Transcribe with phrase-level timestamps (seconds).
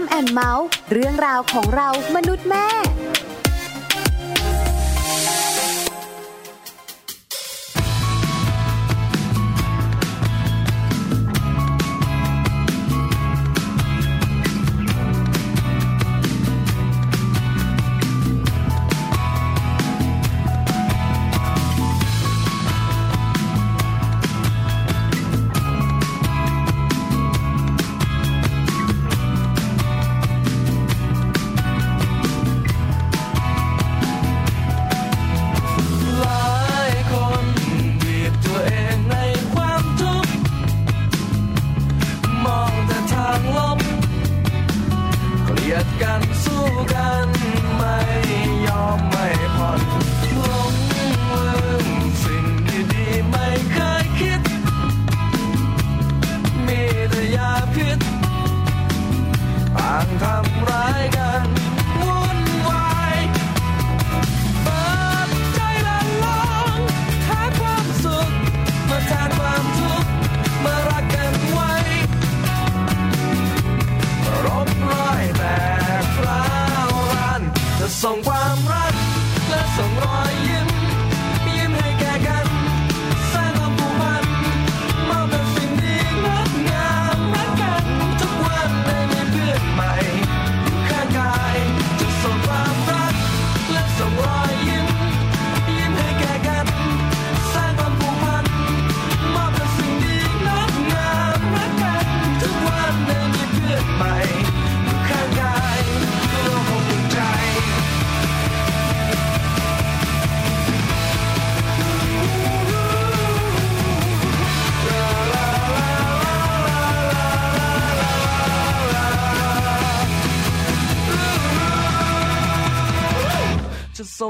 [0.00, 2.68] มแอนเมาส์เรื่องราวของเรามนุษย์แม่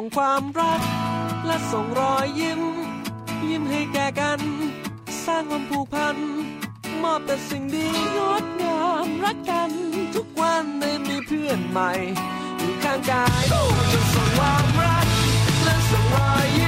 [0.00, 0.82] ส่งความรัก
[1.46, 2.62] และส่งรอยยิ้ม
[3.48, 4.40] ยิ้มให้แก่กัน
[5.24, 6.16] สร้างความผูกพัน
[7.02, 7.86] มอบแต่สิ่งดี
[8.16, 9.70] งดงามรักกัน
[10.14, 11.90] ทุกวันได้มีเพื่อนใหม่
[12.58, 13.44] อยู่ข้างกาย
[13.92, 15.06] จะส่งความรัก
[15.64, 16.67] และส่งรอยยิ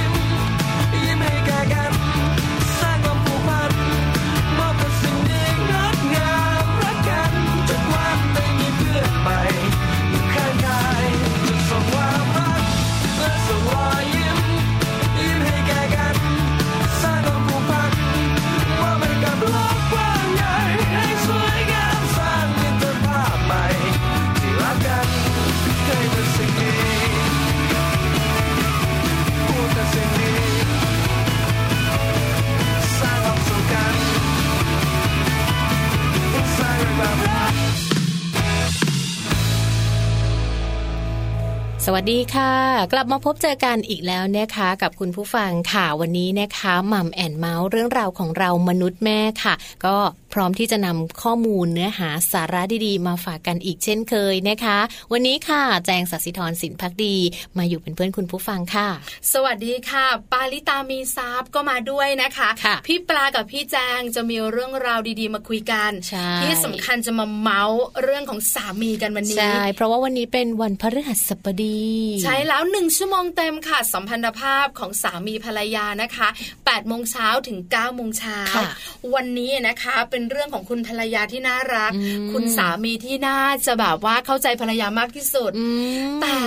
[41.93, 42.53] วัสดีค่ะ
[42.93, 49.53] กลับมาพบเจอกันอีกแล้วนะคะ กับคุณผู้ฟังค่ะวันนี้นะคะมัมแอนเมาส์เรื่องราวของเรามนุษย์แม่ค่ะ
[49.85, 49.95] ก็
[50.33, 54.77] พร้อมที่จะนำข้อมูลเนื้อหาสาระดีๆ มาฝากกันอีกเช่นเคยนะคะ
[55.11, 57.15] วันนี้ค่ะ แจงสัสิธรสินพักดี
[57.57, 58.87] มาอยู่เป็นเพื่อนคุณผู้ฟังค่ะ
[59.33, 71.85] สวัสดีค่ะ ปาลิตามีซับก็มาด้วยนะคะค่ะพี่ปลากับพี่แจงจะมีเรื่องราวดีๆ มาคุยกันใช่ที่สำคัญจะมาเมาส์เรื่องของสามีกันวันนี้ใช่เพราะว่าวันนี้เป็นวันพฤหัสบดี
[72.23, 76.27] ใช่แล้วหนึ่งชั่วโมงเต็มค่ะ สัมพันธภาพของสามีภรรยานะคะ
[76.59, 78.69] 8โมงเช้าถึง9โมงเช้าค่ะ
[79.13, 85.65] วันนี้นะคะเป็นเรื่องของคุณภรรยาที่น่ารักอืมคุณสามีที่น่าจะแบบว่าเข้าใจภรรยามากที่สุดอื
[86.07, 86.37] มแต่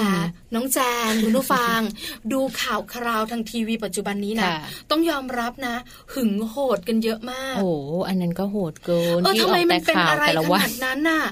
[0.54, 0.78] น้องแจ
[1.08, 1.78] งคุณผู้ฟัง
[2.32, 4.58] ดูข่าวคราวทางทีวีปัจจุบันนี้นะค่ะ
[4.90, 5.76] ต้องยอมรับนะ
[6.14, 7.68] หึงโหดกันเยอะมาก โอ้โห
[8.08, 11.24] อันนั้นก็โหดเกินเออที่ทำอไมอกมัแต่นเป็นข่าวอะไรแต่ละขวันาดนั้นน่ะ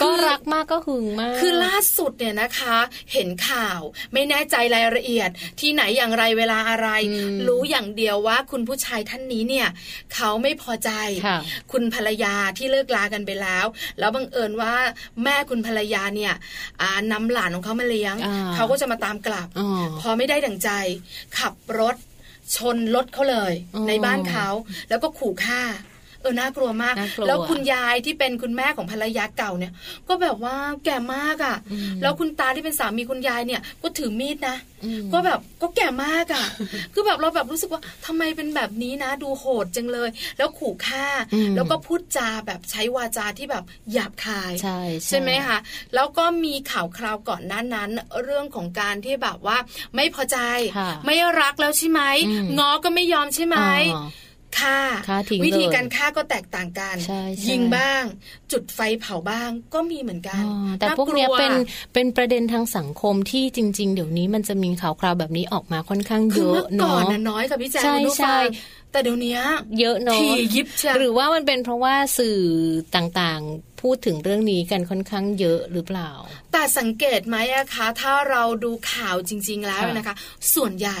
[0.00, 2.76] ก็คือรักมากก็หึงมาก คือล่าสุดเนี่ยนะคะ
[3.12, 3.80] เห็นข่าว
[4.12, 5.30] ไม่แน่ใจรายละเอียด
[5.60, 9.68] ที่ไหนอย่างไรเวลาอะไรอืมรู้อย่างเดียวว่าคุณผู้ชายท่านนี้เนี่ย
[10.14, 10.90] เขาไม่พอใจ
[11.26, 11.38] ค่ะ
[11.72, 13.66] คุณภรรยาที่เลิกลากันไปแล้ว
[13.98, 14.74] แล้วบังเอิญว่า
[15.24, 16.34] แม่คุณภรรยาเนี่ย
[16.82, 19.68] อ่านำหลานของเขามาเลี้ยงอ่าเขาก็จะมาตามกลับอ๋อ
[20.00, 20.70] พอไม่ได้ดั่งใจ
[21.38, 21.96] ขับรถ
[22.56, 24.48] ชนรถเขาเลยอ๋อในบ้านเขา
[24.88, 29.72] แล้วก็ขู่ฆ่าเออน่ากลัวมากน่ากลัวแล้วคุณยายที่เป็นคุณแม่ของภรรยาเก่าเนี่ย
[30.08, 36.44] ก็แบบว่าแก่มากอะ่ะอืมแล้วคุณตาที่เป็นสามีคุณยายเนี่ยก็ถือมีดนะอืมก็แบบก็แก่มากอะ่ะ
[36.92, 45.58] คือแบบเราแบบรู้สึกว่าทำไมเป็นแบบนี้นะ ดูโหดจังเลย แล้วขู่ฆ่าอืมแล้วก็พูดจาแบบใช้วาจาที่แบบหยาบคายใช่ใช่ไหมคะ
[45.94, 47.90] แล้วก็มีข่าวคราวก่อนหน้านั้น
[48.24, 49.56] เรื่องของการที่แบบว่า
[49.94, 50.38] ไม่พอใจ
[50.78, 53.58] ค่ะไม่รักแล้วใช่ไหมอืมง้อก็ไม่ยอมใช่ไหม
[53.96, 54.04] อ๋อ
[54.60, 58.02] ฆ่าฆ่าทิ้งวิธีเลยการฆ่าก็แตกต่างกันใช่ใช่ยิงบ้าง
[58.52, 61.52] จุดไฟเผาบ้างก็มีเหมือนกันอ๋อแต่พวกเนี้ยากลัเป็น
[61.94, 68.44] เป็นประเด็นทางสังคมที่จริง ๆ เดี๋ยวนี้มันจะมีข่าวคราวแบบนี้ออกมาค่อนข้างคืเยออะเมื่อก่อนเนาะน่ะน้อยค่ะพี่แจ๊คใช่คุณผู้ใช่ฟัง
[68.92, 69.38] แต่เดี๋ยวนี้
[69.80, 72.38] เยอะเนาะถี่ยิบเชียวหรือว่ามันเป็นเพราะว่าสื่อ
[72.96, 76.10] ต่างๆ พูดถึงเรื่องนี้กันค่อนข้างเยอะหรือเปล่า
[76.52, 80.14] แต่สังเกตไหมอะคะ ถ้าเราดูข่าวจริง ๆ แล้วค่ะนะคะ
[80.54, 81.00] ส่วนใหญ่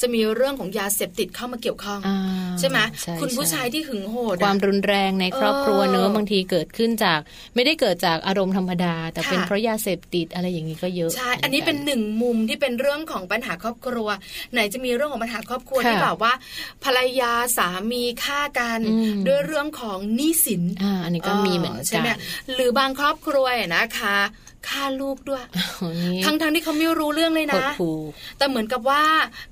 [0.00, 2.18] จะมีเรื่องของยาเสพติดเข้ามาเกี่ยวข้องอ่า
[2.60, 7.20] ใช่ไหมใช่คุณผู้ใช่ชายที่หึงโหดอะความรุนแรงในครอบครัวเออเนอะบางทีเกิดขึ้นจาก
[7.54, 14.08] ไม่ได้เกิดจากอารมณ์ธรรมดา แต่เป็นค่ะเพราะยาเสพติดอะไรอย่างนี้ก็เยอะใช่อันนี้เป็นหนึ่งมุมที่เป็นเรื่องของปัญหาครอบครัว
[14.52, 16.32] ไหนจะมีเรื่องของปัญหาครอบครัวค่ะที่แบบว่า
[16.84, 22.16] ภรรยาสามีฆ่ากันอืมด้วยเรื่องของหนี้สินอ่าอันนี้ก็มีเหมือนใช่กัไหมน
[22.52, 24.18] หรือบางครอบครัวอะนะคะ
[24.70, 25.44] ฆ่าลูกด้วย
[25.78, 27.90] โอ้นี่ทั้งทั้งๆที่เขาไม่รู้เรื่องเลยหดนะหู
[28.38, 29.02] แต่เหมือนกับว่า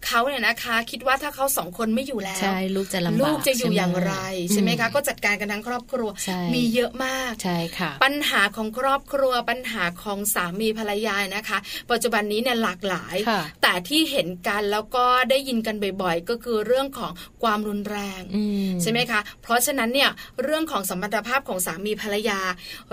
[0.07, 4.15] เขาเนี่ยนะคะ คิดว่าถ้าเขาสองคนไม่อยู่แล้วใช่ลูกจะลำบากลูกจะอยู่อย่างไร
[4.51, 11.59] ใช่ใช่ไหไหมมคะ ก็จัดการกันทั้งครอบครัวใช่มีเยอะมากใช่ค่ะ ปัญหาของครอบครัวปัญหาของสามีภรรยานะคะ
[11.91, 17.13] ปัจจุบันนี้เนี่ยหลากหลายค่ะแต่ที่เห็นกันแล้วก็ได้ยินกันบ่อยๆ ก็คือเรื่องของ
[17.43, 20.11] ความรุนแรงอืมใช่ไหมคะ เพราะฉะนั้นเนี่ย
[20.43, 22.41] เรื่องของสมรรถภาพของสามีภรรยา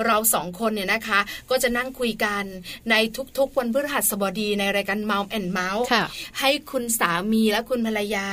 [0.06, 1.20] เราสองคนเนี่ยนะคะ
[1.50, 2.46] ก็จะนั่งคุยกัน
[2.92, 2.96] ใน
[3.38, 6.06] ทุกๆ วันพฤหัสบดีในรายการ Mom and Mouse ค่ะ
[6.40, 8.30] ให้คุณสามีและคุณภรรยา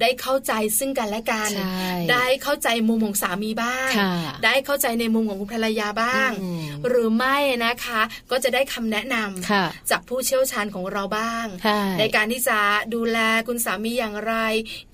[0.00, 4.12] ได้เข้าใจซึ่งกันและกันใช่ได้เข้าใจมุมของสามีบ้างค่ะ
[4.44, 12.58] ได้เข้าใจในมุมของคุณภรรยาบ้างอืมหรือไม่นะคะ ก็จะได้คำแนะนำค่ะจากผู้เชี่ยวชาญของเราบ้างใช่ในการที่จะ
[12.94, 14.34] ดูแลคุณสามีอย่างไร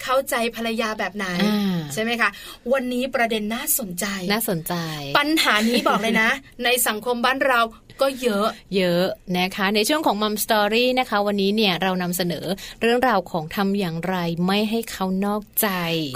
[0.02, 2.30] เข้าใจภรรยาแบบไหนอ่าใช่ไหมคะ
[2.72, 4.74] วันนี้ประเด็นน่าสนใจ น่าสนใจ
[5.18, 6.30] ปัญหานี้บอกเลยนะ
[6.64, 7.60] ในสังคมบ้านเรา
[8.00, 8.46] ก็เยอะ
[8.76, 9.04] เยอะ
[9.38, 12.46] นะคะ ในช่วงของมัมสตอรี่นะคะ วันนี้เนี่ยเรานำเสนอ
[12.80, 14.16] เรื่องราวของทำอย่างไร
[14.46, 15.68] ไม่ให้เขานอกใจ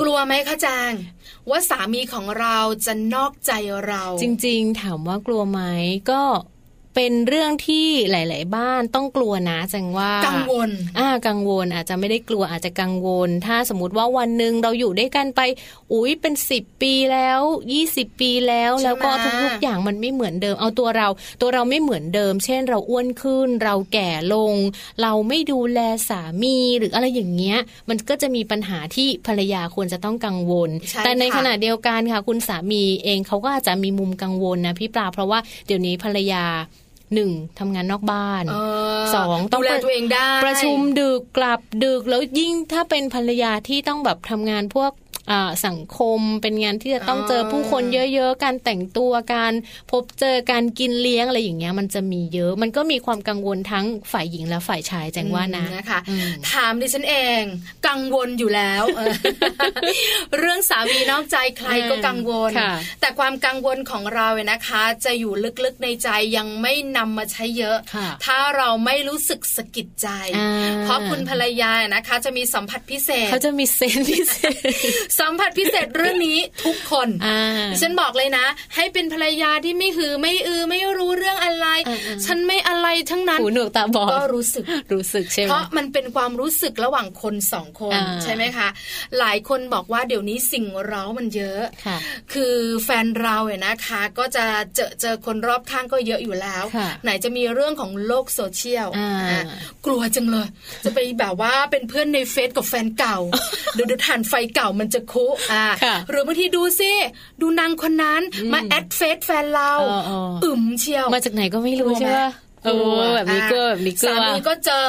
[0.02, 0.92] กลัวไหมคะจาง
[1.50, 2.56] ว่าสามีของเรา
[2.86, 3.52] จะนอกใจ
[3.86, 5.60] เรา จริง ๆ ถามว่ากลัวไหม
[6.10, 6.22] ก็
[6.94, 15.40] เป็นเรื่องที่หลาย ๆ บ้านต้องกลัวนะจังว่ากังวลอ่ากังวลอาจจะไม่ได้กลัวอาจจะกังวล ถ้าสมมติว่าวันหนึ่งเราอยู่ด้วยกันไป
[15.92, 17.40] อุ้ยเป็นสิบปีแล้ว
[17.72, 19.10] ยี่สิบปีแล้วใช่ไหมแล้วก็
[19.42, 21.08] ทุก ๆ อย่างมันไม่เหมือนเดิม เอาตัวเรา
[21.40, 24.54] ตัวเราไม่เหมือนเดิม เช่น เราอ้วนขึ้น เราแก่ลง
[25.02, 36.44] เราไม่ดูแลสามีหรืออะไรอย่างเงี้ย มันก็จะมีปัญหาที่ภรรยาควรจะต้องกังวลใช่แต่ในค่ะขณะเดียวกันค่ะ คุณสามีเองเขาก็อาจจะมีมุมกังวลนะพี่ปลาเพราะว่าเดี๋ยวนี้ภรรยา
[37.14, 45.01] หนึ่งทำงานนอกบ้านเสองต้องดูแลตัวเองได้ ประชุมดึกกลับดึกแล้วยิ่งถ้าเป็นภรรยาที่ต้องแบบทำงานพวกอ่า
[45.66, 47.82] สังคมเป็นงานที่จะต้องเจอผู้คน
[48.14, 49.52] เยอะๆ การแต่งตัวการ
[49.90, 57.42] พบเจอการกินเลี้ยงอะไรอย่างเงี้ยมันจะมีเยอะ มันก็มีความกังวลทั้งฝ่ายหญิงและฝ่ายชายแจงว่านะอืมนะคะอืมถามดิฉันเอง
[57.88, 59.14] กังวลอยู่แล้วเออ
[60.38, 65.32] เรื่องสามีนอกใจใครก็กังวลค่ะแต่ความกังวลของเราเนี่ยนะคะ จะอยู่
[65.64, 70.50] ลึกๆในใจยังไม่นำมาใช้เยอะค่ะถ้าเราไม่รู้สึกสะกิดใจอ่า
[70.84, 77.38] เพราะคุณภรรยานะคะ จะมีสัมผัสพิเศษเขาจะมีเซนส์พิเศษสัมผัสพิเศษเรื่องนี้ทุกคนอ่า
[77.80, 88.68] ฉันบอกเลยนะ ให้เป็นภรรยาที่ไม่หือไม่อือไม่รู้เรื่องอะไรอ่าๆฉันไม่อะไรทั้งนั้นหูหนวกตาบอดก็รู้สึกรู้สึกใช่ไหมเพราะมันเป็นความรู้สึกระหว่างคนสองคนอ่าใช่ไหมคะ
[89.18, 91.96] หลายคนบอกว่าเดี๋ยวนี้สิ่งเร้ามันเยอะค่ะ
[92.32, 94.44] คือแฟนเราเนี่ยนะคะ ก็จะ
[94.74, 99.42] เจอเจอคนรอบข้างก็เยอะอยู่แล้วค่ะไหนจะมีเรื่องของโลกโซเชียลอ่าอะ
[99.86, 100.48] กลัวจังเลย
[100.84, 103.18] จะไปแบบว่าเป็นเพื่อนในเฟซกับแฟนเก่า
[103.74, 106.92] เดี๋ยวเดี๋ยวถ่านไฟเก่ามันจะคุอ่าค่ะหรือบางทีดูซิ
[107.40, 109.72] ดูนางคนนั้นมา add เฟซแฟนเรา
[110.44, 112.20] อึมเชียวมาจากไหนก็ไม่รู้ใช่ไหม
[112.64, 112.68] เอ
[113.04, 114.86] อแบบนี้ก็แบบนี้ก็สามีก็เจอ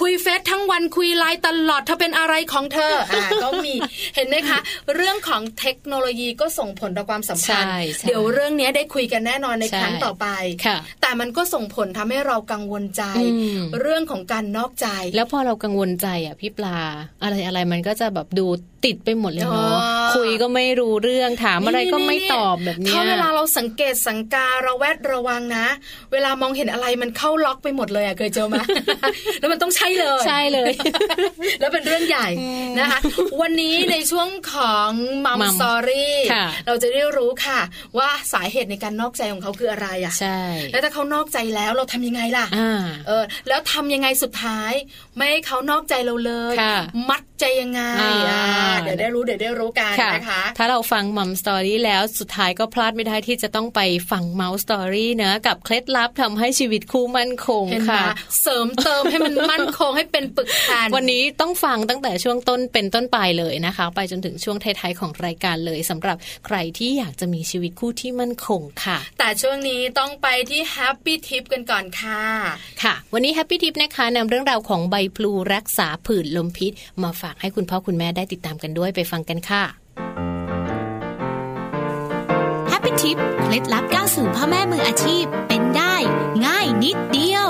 [0.00, 3.74] คุยเฟซทั้งวันคุยไลน์ตลอดเธอเป็นอะไรของเธออ่าก็มี
[4.16, 4.58] เห็นไหมคะ
[4.94, 10.26] เรื่องของเทคโนโลยีก็ส่งผลต่อความสัมพันธ์ใช่ใช่เดี๋ยวเรื่องนี้ได้คุยกันแน่นอนในใช่ครั้งต่อไป
[10.66, 16.78] ค่ะแต่มันก็ส่งผลทำให้เรากังวลใจอืมเรื่องของการนอกใจ แล้วพอเรากังวลใจอะพี่ปลา
[17.22, 18.46] อะไรอะไรมันก็จะแบบดู
[18.84, 25.66] ติดไปหมดเลยเนาะอ๋อคุยก็ไม่รู้เรื่องถามอะไรก็ไม่ตอบแบบเนี้ยถ้าเวลาเราสังเกตสังการะแวดระวังนะ
[26.12, 28.56] เวลามองเห็นอะไรมันเข้าล็อกไปหมดเลยอะเคยเจอไหม
[29.40, 30.72] แล้วมันต้องใช่เลยใช่เลย
[31.60, 32.28] แล้วเป็นเรื่องใหญ่
[32.78, 32.98] นะคะ
[33.40, 34.90] วันนี้ในช่วงของ
[35.24, 37.60] มัม Mum สตอรี่ค่ะเราจะได้รู้ค่ะ
[37.98, 40.40] ว่าสาเหตุในการนอกใจของเขาคืออะไรอะใช่
[40.72, 44.72] แล้วถ้าเขาเขานอกใจแล้วเราทำยังไงล่ะอ่าเออ แล้วทำยังไงสุดท้าย
[45.16, 46.76] ไม่ให้เขานอกใจเราเลยค่ะ
[47.10, 58.04] มัดใจยังไงอ่าอ่าเดี๋ยวได้รู้เดี๋ยวได้รู้กันค่ะนะคะ ถ้าเราฟังมัมสตอรี่แล้วสุดท้ายก็พลาดไม่ได้ที่จะต้องไปฟัง Mouse Story เนะกับเคล็ดลับทำให้ชีวิตคู่มั่นคงเห็นไหมค่ะ
[58.42, 72.22] เสริมเติมให้มันมั่นคงให้เป็นปึกแผ่นวันนี้ต้องฟังตั้งแต่ช่วงต้นเป็นต้นไปเลยนะคะ ไปจนถึงช่วงท้ายๆของรายการเลยสำหรับใครที่อยากจะมีชีวิตคู่ที่มั่นคงค่ะ แต่ช่วงนี้ต้องไปที่ Happy Tip กันก่อนค่ะ
[72.82, 79.62] ค่ะ วันนี้ Happy Tip นะคะนำเรื่องราวของใบพลูรักษาผื่นลมพิษ มาฝากให้คุณพ่อคุณแม่ได้ติดตามกันด้วยไปฟังกันค่ะ
[82.68, 85.94] Happy Tip เคล็ดลับก้าวสู่พ่อแม่มืออาชีพเป็นได้
[86.46, 87.48] ง่ายนิดเดียว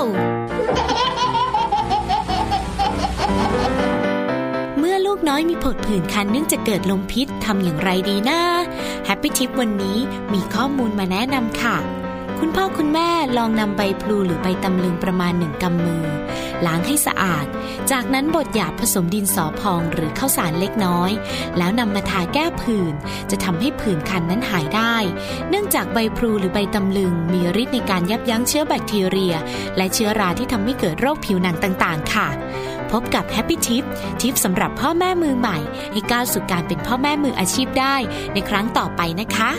[5.17, 8.39] กน้อยมีผดผื่นคันเนื่องจากเกิดลมพิษทำอย่างไรดีนะ
[9.05, 9.97] Happy Tip วันนี้
[10.33, 12.02] มีข้อมูลมาแนะนำค่ะ
[12.45, 16.05] คุณพ่อคุณแม่ลองนำใบพลูหรือใบตำลึงประมาณหนึ่งกำมือ
[16.65, 17.45] ล้างให้สะอาด
[17.91, 21.11] จากนั้นบดหยาบผสมดินสอพองหรือข้าวสารเล็ลูกน้อย
[21.57, 22.93] แล้วนำมาทาแก้ผื่น
[23.31, 24.95] จะทำให้ผื่นคันนั้นหายได้
[25.49, 29.35] เนื่องจากใบพลูหรือใบตำลึง มีฤทธิ์ในการยับยั้งเชื้อแบคทีเรีย
[29.77, 32.27] และเชื้อราที่ทำให้เกิดโรคผิวหนังต่าง ๆ ค่ะ
[32.91, 33.83] พบกับ Happy Tip
[34.21, 35.57] tip สำหรับพ่อแม่มือใหม่
[35.91, 37.95] ให้ก้าวสู่การเป็นพ่อแม่มืออาชีพได้
[38.33, 39.51] ในครั้งต่อไปนะคะ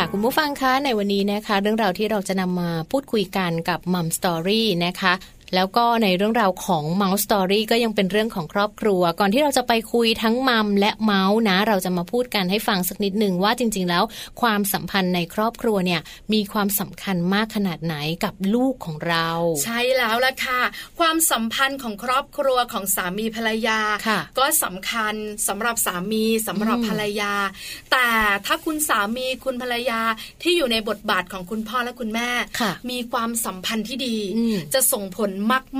[0.00, 5.12] ค่ะ คุณผู้ฟังคะในวันนี้นะคะ เรื่องราวที่เราจะนำมาพูดคุยกันกับ Mum Story นะคะ
[5.54, 14.04] แล้วก็ในเรื่องราวของ Mouse Story ก็ยังเป็นเรื่องของครอบครัว ก่อนที่เราจะไปคุยทั้ง Mum และเมาส์นะ เราจะมาพูดกันให้ฟังสักนิดหนึ่งว่าจริง ๆ แล้ว
[14.40, 16.00] ความสัมพันธ์ในครอบครัวเนี่ย
[16.32, 19.28] มีความสำคัญมากขนาดไหนกับลูกของเรา
[19.64, 20.60] ใช่แล้วล่ะค่ะ
[20.98, 25.14] ความสัมพันธ์ของครอบครัวของสามีภรรยาค่ะก็สำคัญ
[25.48, 27.32] สำหรับสามีสำหรับอืมภรรยา
[27.92, 28.08] แต่
[28.46, 30.00] ถ้าคุณสามีคุณภรรยา
[30.42, 35.30] ที่อยู่ในบทบาทของคุณพ่อและคุณแม่ค่ะมีความสัมพันธ์ที่ดีอืมจะส่งผล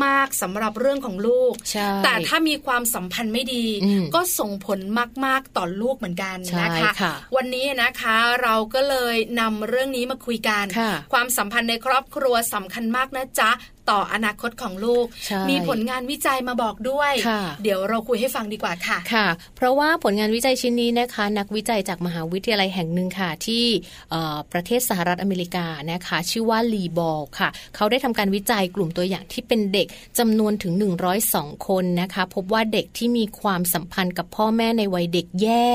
[0.05, 4.81] มาก ๆสำหรับเรื่องของลูกใช่แต่ถ้ามีความสัมพันธ์ไม่ดีอืมก็ส่งผล
[5.25, 13.50] มาก ๆ ต่อลูกเหมือนกันใช่นะคะค่ะวันนี้นะคะเราก็เลยนำเรื่องนี้มาคุยกันค่ะความสัมพันธ์ในครอบครัวสำคัญมากนะจ๊ะ
[13.90, 19.26] ต่ออนาคตของลูกใช่มีผลงานวิจัยมาบอกด้วยค่ะเดี๋ยวเราคุยให้ฟังดีกว่าค่ะค่ะ
[19.57, 23.64] เพราะว่าผลงานวิจัยชิ้นนี้นะคะ นักวิจัยจากมหาวิทยาลัยแห่งหนึ่งค่ะ ที่
[24.11, 29.87] เอ่อประเทศสหรัฐอเมริกานะคะ ชื่อว่าลีบอลค่ะ เขาได้ทำการวิจัยกลุ่มตัวอย่างที่เป็นเด็ก
[30.18, 30.73] จำนวนถึง
[31.21, 35.68] 102 คนนะคะ พบว่าเด็กที่มีความสัมพันธ์กับพ่อแม่ในวัยเด็กแย่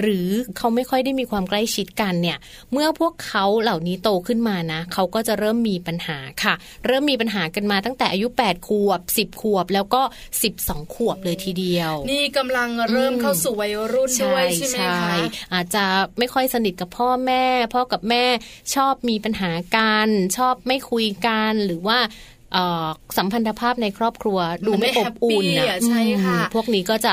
[0.00, 2.38] หรือเขาไม่ค่อยได้มีความใกล้ชิดกันเนี่ย
[2.72, 6.54] เมื่อพวกเขาเหล่านี้โตขึ้นมานะ เขาก็จะเริ่มมีปัญหาค่ะ
[6.86, 10.02] เริ่มมีปัญหากันมาตั้งแต่อายุ 8 ขวบ 10 ขวบ แล้วก็
[10.48, 15.14] 12 ขวบเลยทีเดียว นี่กำลังเริ่มเข้าสู่วัยรุ่นด้วยใช่ไหมคะ
[15.52, 15.84] อาจจะ
[16.18, 18.24] ไม่ค่อยสนิทกับพ่อแม่ พ่อกับแม่
[18.74, 21.98] ชอบมีปัญหากันชอบไม่คุยกันหรือว่า
[22.52, 22.86] เอ่อ
[23.16, 27.12] สัมพันธภาพในครอบครัวดูไม่อบอุ่นมันไม่นะแฮปปี้อะใช่ค่ะอืมพวกนี้ก็จะ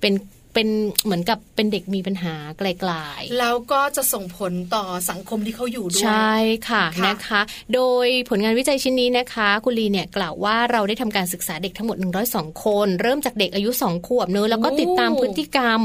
[0.00, 0.12] เป็น
[0.54, 0.68] เป็น
[1.04, 6.34] เหมือนกับเป็นเด็กมีปัญหาไกลๆแล้วก็จะส่งผลต่อสังคมที่เขาอยู่ด้วย ใช่
[6.68, 7.40] ค่ะค่ะนะคะ
[7.74, 11.96] โดยผลงานวิจัยชิ้นนี้นะคะคุณลีเนี่ยกล่าวว่าเราได้ทำการศึกษาเด็กทั้งหมด
[12.30, 15.80] 102 คน เริ่มจากเด็กอายุ 2 ขวบเนอะแล้วก็ติดตามพฤติกรรม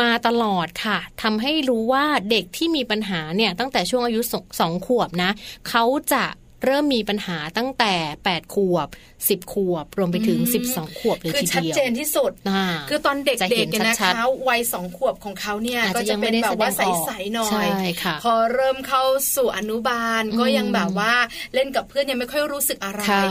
[0.00, 4.20] มาตลอดค่ะทำให้รู้ว่าเด็กที่มีปัญหาเนี่ยตั้งแต่ช่วงอายุ
[4.54, 5.30] 2 ขวบนะ
[5.68, 6.24] เขาจะ
[6.64, 7.94] เริ่มมีปัญหาตั้งแต่
[8.26, 8.88] 8 ขวบ
[9.20, 10.38] 10 ขวบ รวมไปถึง
[10.70, 14.14] 12 ขวบเลยคือทีชัดเดียวเจนที่สุดาคือตอนเด็กจะๆเห็นเนี่ยนะชัคะด
[14.48, 17.68] วัยสองขวบของเขาเนี่ยอาจก็จะจะยังไม่เป็นได้แบบว่าแสดงออกใสๆหน่อยใช่
[18.02, 19.02] ค่ะพอเริ่มเข้า
[19.36, 21.12] สู่อนุบาลก็อืมยังแบบว่า
[21.54, 23.24] เล่นกับเพื่อนยังไม่ค่อยรู้สึกอะไรค่ะ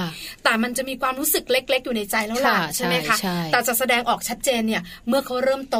[0.43, 5.79] แต่มันจะมีความรู้สึกเล็ก ๆ อยู่ในใจแล้วล่ะค่ะใช่ไหมคะใช่ใช่แต่จะแสดงออกชัดเจนเนี่ยเมื่อเขาเริ่มโต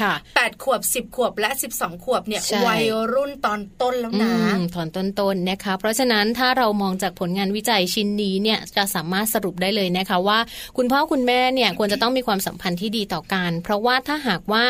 [0.00, 10.38] ค่ะ8ขวบ 10 ขวบและ 12 ขวบเนี่ยใช่วัยรุ่นตอนต้นแล้วนะอืมถอนต้นๆนะคะ เพราะฉะนั้นถ้าเรามองจากผลงานวิจัยชิ้นนี้เนี่ยจะสามารถสรุปได้เลยนะคะว่า
[10.76, 14.64] คุณพ่อคุณแม่เนี่ยควรจะต้องมีความสัมพันธ์ที่ดีต่อกัน เพราะว่าถ้าหากว่า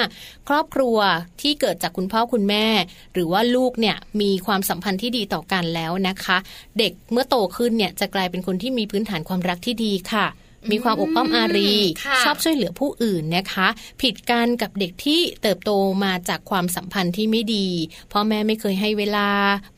[0.48, 0.98] ครอบครัว
[1.40, 2.66] ที่เกิดจากคุณพ่อคุณแม่
[3.14, 6.38] หรือว่าลูกเนี่ยมีความสัมพันธ์ที่ดีต่อกันแล้วนะคะ
[6.78, 10.26] เด็กเมื่อโตขึ้นเนี่ยจะกลายเป็นคนที่มีพื้นฐานความรักที่ดีค่ะ
[10.70, 11.72] มีความอบอ้อมอารี
[12.04, 13.68] ค่ะชอบช่วยเหลือผู้อื่นนะคะ
[14.02, 15.70] ผิดกันกับเด็กที่เติบโต
[16.04, 17.68] มาจากความสัมพันธ์ที่ไม่ดี
[18.12, 19.28] พ่อแม่ไม่เคยให้เวลา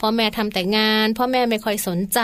[0.01, 2.21] พ่อแม่ทำแต่งานพ่อแม่ไม่ค่อยสนใจ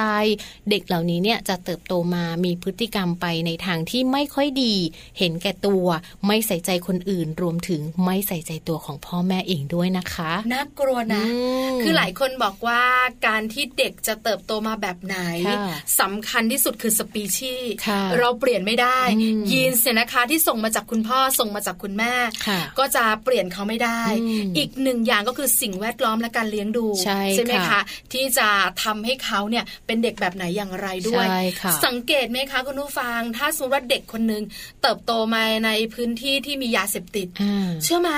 [0.71, 4.75] เด็กเหล่านี้เนี่ยจะเติบโตมามีพฤติกรรมไปในทางที่ไม่ค่อยดี
[5.19, 5.87] เห็นแก่ตัว
[6.27, 11.39] ไม่ใส่ใจคนอื่น รวมถึงไม่ใส่ใจตัวของพ่อแม่เองด้วยนะคะน่ากลัวนะอื
[11.75, 12.83] มคือหลายคนบอกว่า
[13.27, 15.65] การที่เด็กจะเติบโตมาแบบไหนค่ะ
[16.01, 22.13] สำคัญที่สุดคือสปีชีส์ค่ะเราเปรียบลี่ยนไม่ได้อืมยีนส์เนี่ยนะคะที่ส่งมาจากคุณพ่อส่งมาจากคุณแม่
[22.47, 26.87] ค่ะก็จะเปลี่ยนเขาไม่ได้อืมอีกหนึ่งอย่างก็คือสิ่งแวดล้อมและการเลี้ยงดู
[27.35, 27.81] ใช่ไหมค่ะคะ
[28.13, 28.49] ที่จะ
[28.83, 34.43] ทำให้เขาเนี่ยเป็นเด็กแบบไหนอย่างไรด้วยใช่ค่ะสังเกตไหมคะคุณผู้ฟัง ถ้าสมมติว่าเด็กคนหนึ่ง
[34.83, 38.11] เติบโตมาในพื้นที่ที่มียาเสพติดอ่าเชื่อไหม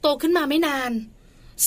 [0.00, 0.90] โตขึ้นมาไม่นาน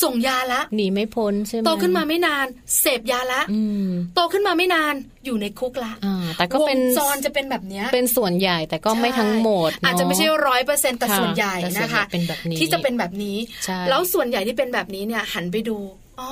[0.04, 2.46] ส่งยาละหนีไม่พ้นใช่ไหมโตขึ้นมาไม่นาน
[2.82, 4.94] เสพยาละอืมโตขึ้นมาไม่นาน
[5.26, 15.78] อยู่ในคุกละอ่าแต่ก็เป็นวงจรจะเป็นแบบเนี้ยเป็นส่วนใหญ่แต่ก็ไม่ทั้งหมด อาจจะไม่ใช่เนร้อยเปอร์เซ็นต์แต่ค่ะส่วนใหญ่แต่ส่วนนะใหญ่คะเป็นแบบนี้ที่จะเป็นแบบนี้ใช่แล้วส่วนใหญ่ที่เป็นแบบนี้เนี่ยหันไปดู
[16.20, 16.32] อ๋อ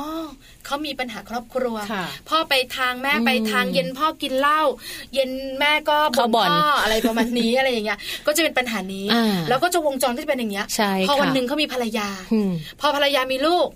[0.65, 4.61] เขามีปัญหาครอบครัวค่ะพ่อไปทางแม่อืมไปทางเย็นพ่อกินเหล้า
[5.13, 13.67] เย็นแม่ก็เข้าบ่บ่อนนพ่ออะไรประมาณนี้อะไรอย่างเงี้ยก็จะเป็นปัญหานี้อ่าแล้วก็จะวงจรก็จะเป็นอย่างเงี้ยใช่พอวันค่ะหนึ่งเขามีภรรยาอืมพอภรรยามีลูก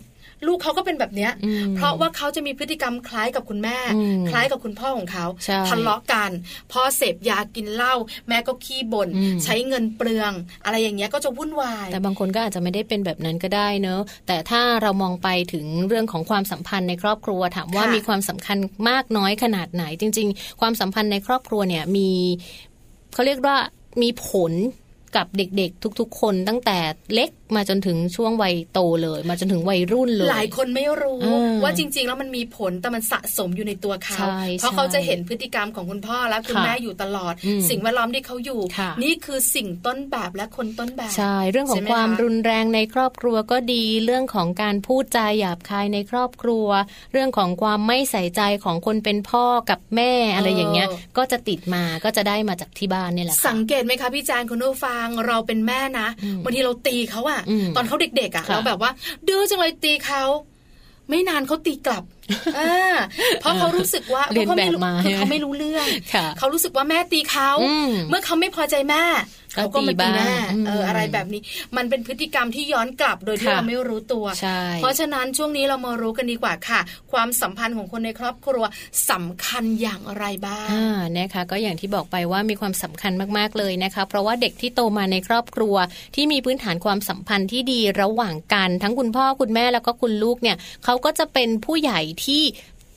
[0.48, 6.32] ลูกเขาก็เป็นแบบเนี้ยอืมเพราะว่าเขาจะมีพฤติกรรมคล้ายกับคุณแม่อืมคล้ายกับคุณพ่อของเขาใช่ทะเลาะกัน
[6.72, 7.96] พ่อเสพยากินเหล้า
[8.28, 10.32] แม่ก็ขี้บ่นอืมใช้เงินเปลือง
[10.66, 18.58] อะไรอย่างเงี้ยก็จะวุ่นวาย แต่บางคนก็อาจจะไม่ได้เป็นแบบนั้นก็ได้เนอะแต่ถ้าเรามองไปถึงเรื่องของความสัมพันธ์ในครอบครัวถามว่าค่ะมีความสำคัญ
[18.90, 22.10] มากน้อยขนาดไหน จริง ๆ ความสัมพันธ์ในครอบครัวเนี่ยมี
[23.14, 23.58] เขาเรียกว่า
[24.02, 24.54] มีผล
[25.16, 26.78] กับเด็กๆ ทุกๆ คนตั้งแต่
[27.14, 46.68] เล็กมาจนถึงช่วงวัยโตเลย มาจนถึงวัยรุ่นเลย หลายคนไม่รู้อืมว่าจริง ๆ แล้วมันมีผลแต่มันสะสมอยู่ในตัวเขาใช่เพราะใช่เขาจะเห็นพฤติกรรมของคุณพ่อและคุณค่ะแม่อยู่ตลอดอืมสิ่งแวดล้อมที่เขาอยู่ค่ะนี่คือสิ่งต้นแบบและคนต้นแบบใช่เรื่องของใช่ไหมความคะรุนแรงในครอบครัวก็ดี เรื่องของการพูดจาหยาบคายในครอบครัว
[47.14, 50.88] เรื่องของความไม่ใส่ใจของคนเป็นพ่อกับแม่อะไรอย่างเงี้ย
[51.18, 58.92] ก็จะติดมาก็จะได้มาจากที่บ้านเนี่ยแหละค่ะสังเกตไหมคะพี่แจงคุณผู้ฟังเราเป็นแม่นะอืมบางทีเราตีเขาอะอืมตอนเขาเด็กๆอะค่ะเราแบบว่า
[59.28, 60.24] ดื้อจังเลยตีเขา
[61.10, 62.17] ไม่นานเขาตีกลับอ่า
[63.42, 69.04] เพราะเขารู้สึกว่าเรียนพราะแบเขาบมาคือใช่ไหมเขาไม่รู้เรื่องค่ะเขารู้สึกว่าแม่ตีเขาอืมเมื่อเขาไม่พอใจแม่
[69.58, 71.42] ก็เขาก็มาตีตีบ้างแม่อืมเอออะไรแบบนี้
[71.78, 76.80] มันเป็นพฤติกรรมที่ย้อนกลับโดยที่ค่ะเราไม่รู้ตัวใช่เพราะฉะนั้นช่วงนี้เรามารู้กันดีกว่าค่ะ
[77.12, 78.64] ความสัมพันธ์ของคนในครอบครัว
[79.12, 85.76] สำคัญอย่างไรบ้างอ่านะคะก็อย่างที่บอกไปว่ามีความสำคัญมากๆเลยนะคะ เพราะว่าเด็กที่โตมาในครอบครัว
[86.16, 92.44] ที่มีพื้นฐานความสัมพันธ์ที่ดีระหว่างกัน ทั้งคุณพ่อคุณแม่แล้วก็คุณลูกเนี่ยเขาก็จะเป็นผู้ใหญ่ที่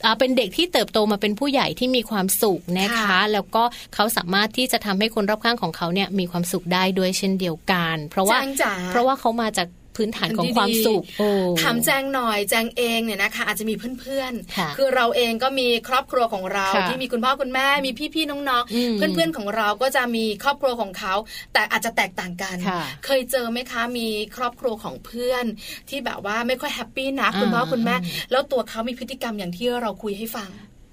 [0.05, 3.63] อ่าเป็นเด็กที่เติบโตมาเป็นผู้ใหญ่ที่มีความสุขนะคะค่ะแล้วก็
[3.95, 9.69] เขาสามารถที่จะทำให้คนรอบข้างของเขาเนี่ยมีความสุขได้ด้วยเช่นเดียวกัน เพราะว่าแจงจ๋าเพราะว่าเขามาจาก
[10.01, 11.29] พื้นฐานของดีๆความสุขโอ้
[11.61, 21.15] ถามแจงหน่อยแจงเองเนี่ยนะคะ อาจจะมีเพื่อนค่ะๆคือเราเองก็มีครอบครัวของเราค่ะที่มีคุณพ่อคุณแม่มีพี่ๆน้องอืมๆเพื่อนๆของเราก็จะมีครอบครัวของเขา
[21.53, 25.45] แต่อาจจะแตกต่างกันค่ะเคยเจอไหมคะมีครอบครัวของเพื่อน
[25.89, 27.97] ที่แบบว่าไม่ค่อยแฮปปี้นะคุณพ่ออ่าคุณแม่
[28.31, 30.51] แล้วตัวเขามีพฤติกรรมอย่างที่เราคุยให้ฟัง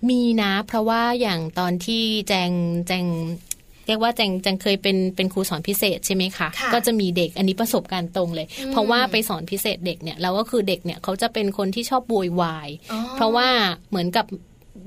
[0.10, 2.52] มีนะ เพราะว่าอย่างตอนที่แจง
[2.88, 3.06] แจง
[3.88, 13.48] เรียกว่าแจงแจงเคยเป็นเป็นครูสอนพิเศษใช่ไหมคะค่ะก็จะมีเด็กอันนี้ประสบการณ์ตรงเลยอืมเพราะว่าไปสอนพิเศษเด็กเนี่ยเราก็คือเด็กเนี่ยเขาจะเป็นคนที่ชอบโวยวายอ๋อเพราะว่า
[13.90, 14.28] เหมือนกับ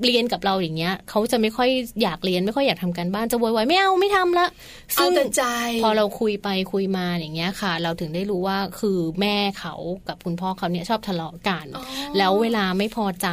[0.05, 1.69] เรียนกับเราอย่างเงี้ยเขาจะไม่ค่อย
[2.01, 4.47] อยากเรียนไม่ค่อยอยากทำการบ้านจะโวยวายไม่เอาไม่ทำละ
[4.95, 5.43] เอาแต่ใจ
[5.83, 9.75] พอเราคุยไปคุยมาอย่างเงี้ยค่ะ เราถึงได้รู้ว่าคือแม่เขา
[10.07, 11.83] กับคุณพ่อเขาเนี่ยชอบทะเลาะกันอ๋อ
[12.17, 13.29] แล้วเวลาไม่พอใจ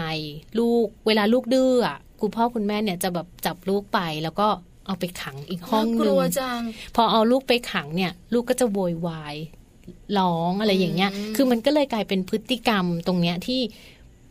[0.58, 4.48] ลูกเวลาลูกดื้ออะคุณพ่อคุณแม่เนี่ยจะแบบจับลูกไปแล้วก็
[4.88, 6.60] เอาไปขังอีกห้องน่ากหนึ่ลังวจัง
[6.96, 9.36] พอเอาลูกไปขังเนี่ย ลูกก็จะโวยวาย
[10.18, 13.60] ร้องอะไรอย่างเงี้ยอืมคือมันก็เลยกลายเป็นพฤติกรรมตรงเนี้ยที่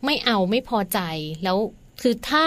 [0.04, 0.98] ไม่เอาไม่พอใจ
[1.44, 1.58] แล้ว
[2.02, 2.44] คือถ้า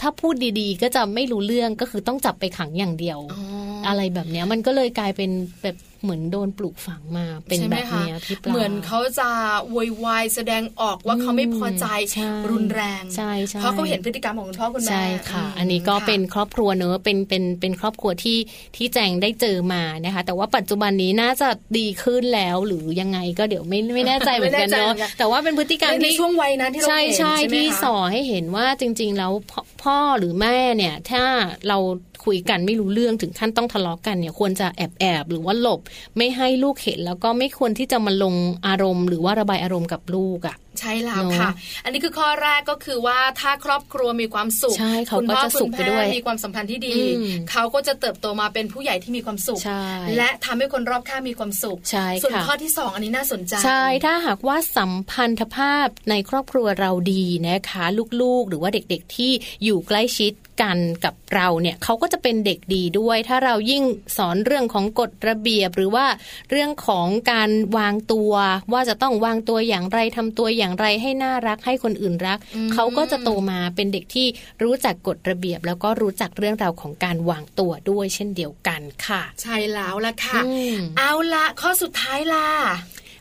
[0.00, 3.42] ถ้าพูดดีๆ ก็จะไม่รู้เรื่องก็คือต้องจับไปขังอย่างเดียวอ๋อ
[3.88, 5.30] อะไรแบบเนี้ย มันก็เลยกลายเป็น
[5.62, 9.28] แบบ เหมือนโดนปลูกฝังมาเป็นใช่ไหแบมบคะเนี้ยพี่ปลาเหมือนเขาจะ
[9.70, 18.38] โวยวายแสดงออกว่าเขาไม่พอใจใช่รุนแรงใช่ใช่เพราะเขาเห็นพฤติกรรมของคุณพ่อคุณแม่ใช่ค่ะมอันนี้ก็ค่ะเป็นครอบครัวเนอะเป็นเป็นเป็นครอบครัวที่
[18.76, 31.24] ที่แจงได้เจอมานะคะ แต่ว่าปัจจุบันนี้น่าจะดีขึ้นแล้วหรือยังไงก็เดี๋ยวไม่ไม่แน่ใจเหมือนกันไม่แน่ใจเนาะเหมือนกันแต่ว่าเป็นพฤติกรรมในที่ช่วงวัยนั้นที่เราใช่เห็นใช่ใช่ไหมที่คะสอนให้เห็นว่าจริง ๆ แล้วพ่อพ่อหรือแม่เนี่ย ถ้า
[31.68, 31.78] เรา
[32.24, 35.80] คุยกันไม่รู้เรื่องถึงขั้นต้องทะเลาะกันเนี่ยควรจะแอบแอบหรือว่าหลบ
[36.16, 38.34] ไม่ให้ลูกเห็นแล้วก็ไม่ควรที่จะมาลง
[38.66, 41.50] อารมณ์ หรือว่าระบายอารมณ์กับลูกอะใช่แล้วเนอะค่ะ
[41.84, 49.84] อันนี้คือข้อแรกก็คือว่าถ้าครอบครัวมีความสุขใช่เขาคุณก็พ่อจะคุสุณขไปแม่ด้วยมีความสัมพันธ์ที่ดีอืมเขาก็จะเติบโตมาเป็นผู้ใหญ่ที่มีความสุขใช่
[50.16, 57.84] และทำให้คนรอบข้างมีความสุขใช่ส่วนค่ะข้อที่สองอันนี้น่าสนใจ ใช่ ถ้าหากว่าสัมพันธภาพในครอบครัวเราดีนะคะ
[58.20, 59.32] ลูกๆ หรือว่าเด็กๆที่
[59.64, 63.82] อยู่ใกล้ชิดกันกับเราเนี่ยเขาก็จะเป็นเด็กดีด้วย ถ้าเรายิ่ง
[64.16, 66.06] สอนเรื่องของกฎระเบียบ หรือว่า
[66.50, 68.32] เรื่องของการวางตัว
[68.72, 72.38] ว่าจะต้องวางตัวอย่างไรทำตัวอย่างไรให้น่ารักให้คนอื่นรัก
[72.74, 74.26] เขาก็จะโตมาเป็นเด็กที่
[74.62, 82.48] รู้จักกฎระเบียบ แล้วก็รู้จักเรื่องราวของการวางตัวด้วยเช่นเดียวกันค่ะ ใช่แล้วละค่ะอืมเอาละข้อสุดท้ายล่ะ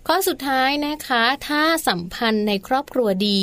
[0.08, 3.41] ข้อสุดท้ายนะคะ ถ้าสัมพันธ์ในครอบครัวดี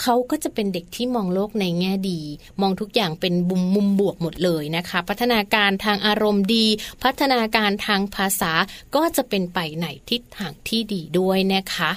[0.00, 2.20] เขาก็จะเป็นเด็กที่มองโลกในแง่ดี
[2.60, 6.66] มองทุกอย่างเป็นบุมมุมบวกหมดเลยนะคะ พัฒนาการทางอารมณ์ดี
[7.04, 8.52] พัฒนาการทางภาษา
[8.94, 11.90] ก็จะเป็นไปในทิศทางที่ดีด้วยนะคะ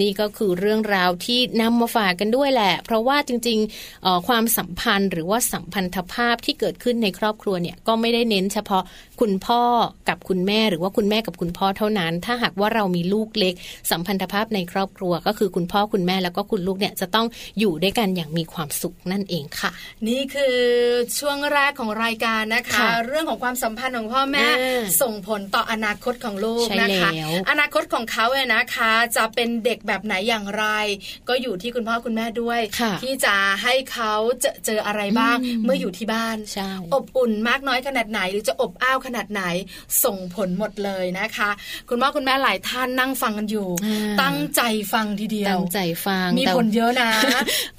[0.00, 8.82] นี่ก็คือเรื่องราวที่นำมาฝากกันด้วยแหละ เพราะว่าจริงๆเอ่อความสัมพันธ์หรือว่าสัมพันธภาพที่เกิดขึ้นในครอบครัวเนี่ยก็ไม่ได้เน้นเฉพาะ
[9.20, 9.62] คุณพ่อ
[10.08, 13.54] กับคุณแม่ หรือว่าคุณแม่กับคุณพ่อเท่านั้น ถ้าหากว่าเรามีลูกเล็ก
[13.90, 17.26] สัมพันธภาพในครอบครัว ก็คือคุณพ่อคุณแม่แล้วก็คุณลูกเนี่ยจะต้อง
[17.58, 19.70] อยู่ด้วยกันอย่างมีความสุขนั่นเองค่ะ
[20.08, 20.56] นี่คือ
[21.18, 30.64] ช่วงแรกของรายการนะคะค่ะเรื่องของความสัมพันธ์ของพ่อแม่อ่าส่งผลต่ออนาคตของลูกใช่นะคะแล้วอนาคตของเขาเนี่ยนะคะ จะเป็นเด็กแบบไหนอย่างไร
[31.28, 39.42] ก็อยู่ที่คุณพ่อคุณแม่ด้วยค่ะที่จะให้เขาเจอเจออะไรบ้างอืมเมื่ออยู่ที่บ้านใช่อบอุ่นมากน้อยขนาดไหน หรือจะอบอ้าวขนาดไหน
[40.04, 41.50] ส่งผลหมดเลยนะคะ
[41.88, 44.62] คุณพ่อคุณแม่หลายท่านนั่งฟังกันอยู่อ่าตั้งใจ
[44.92, 47.10] ฟังทีเดียวตั้งใจฟังมีแต่ผลเยอะนะ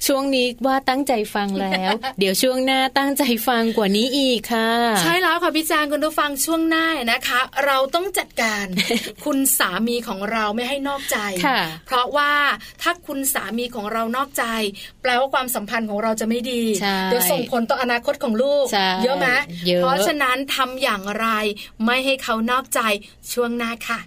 [0.06, 4.70] ช่วงนี้ว่าตั้งใจฟังแล้ว เดี๋ยวช่วงหน้าตั้งใจฟังกว่านี้อีกค่ะ
[5.02, 8.66] ใช่แล้วค่ะพี่จางคุณผู้ฟังช่วงหน้านะคะ เราต้องจัดการ
[9.24, 12.32] คุณสามีของเราไม่ให้นอกใจค่ะเพราะว่า
[12.82, 14.44] ถ้าคุณสามีของเรานอกใจ
[15.02, 19.28] แปลว่าความสัมพันธ์ของเราจะไม่ดีใช่เดี๋ยวส่งผลต่ออนาคตของลูกใช่เยอะไหม
[19.66, 21.26] เยอะเพราะฉะนั้นทำอย่างไร
[21.84, 22.80] ไม่ให้เขานอกใจ
[23.32, 23.98] ช่วงหน้าค่ะ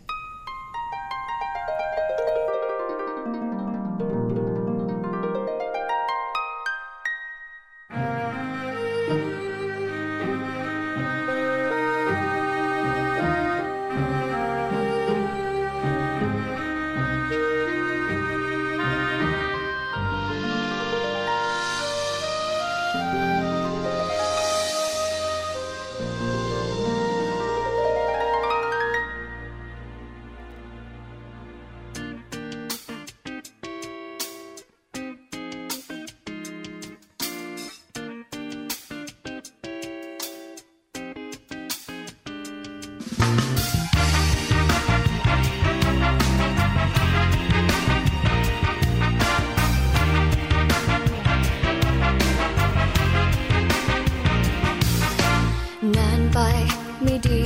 [57.06, 57.45] ไม่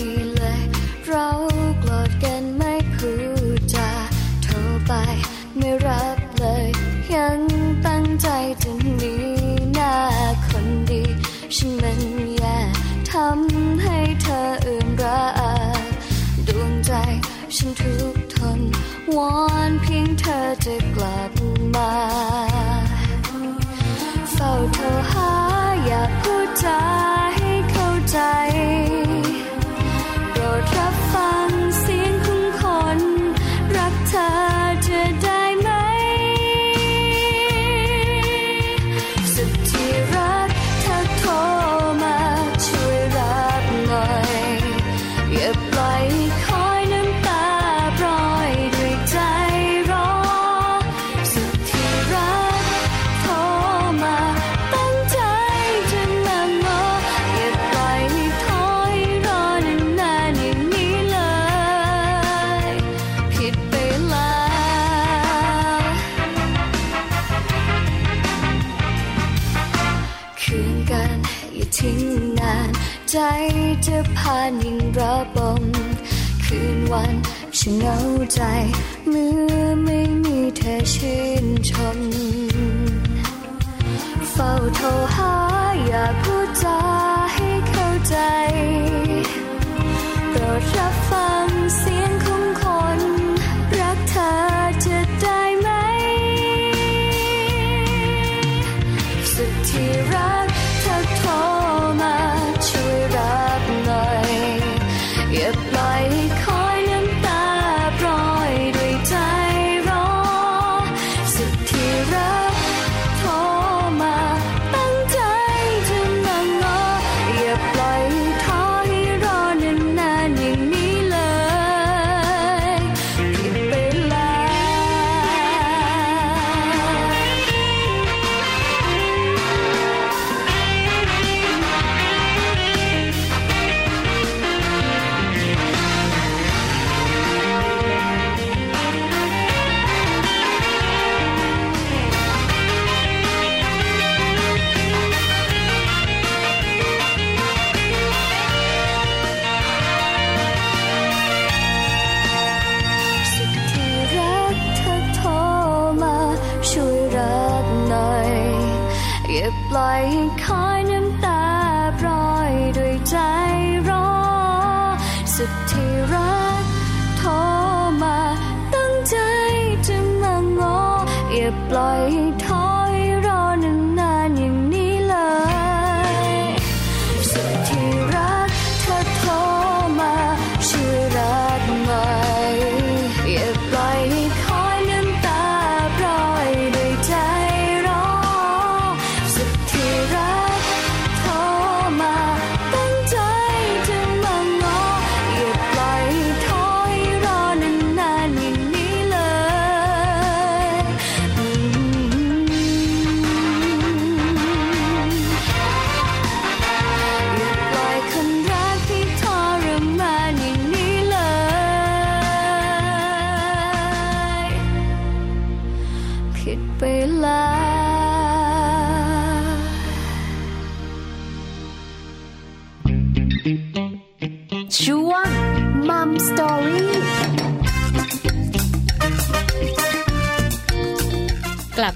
[76.92, 77.16] วัน
[77.58, 77.98] ฉันเหงา
[78.34, 78.42] ใจ
[79.10, 82.00] เมื่อไม่มีเธอชื่นชม
[84.32, 85.34] เฝ้าโทรหา
[85.88, 86.39] อยากพู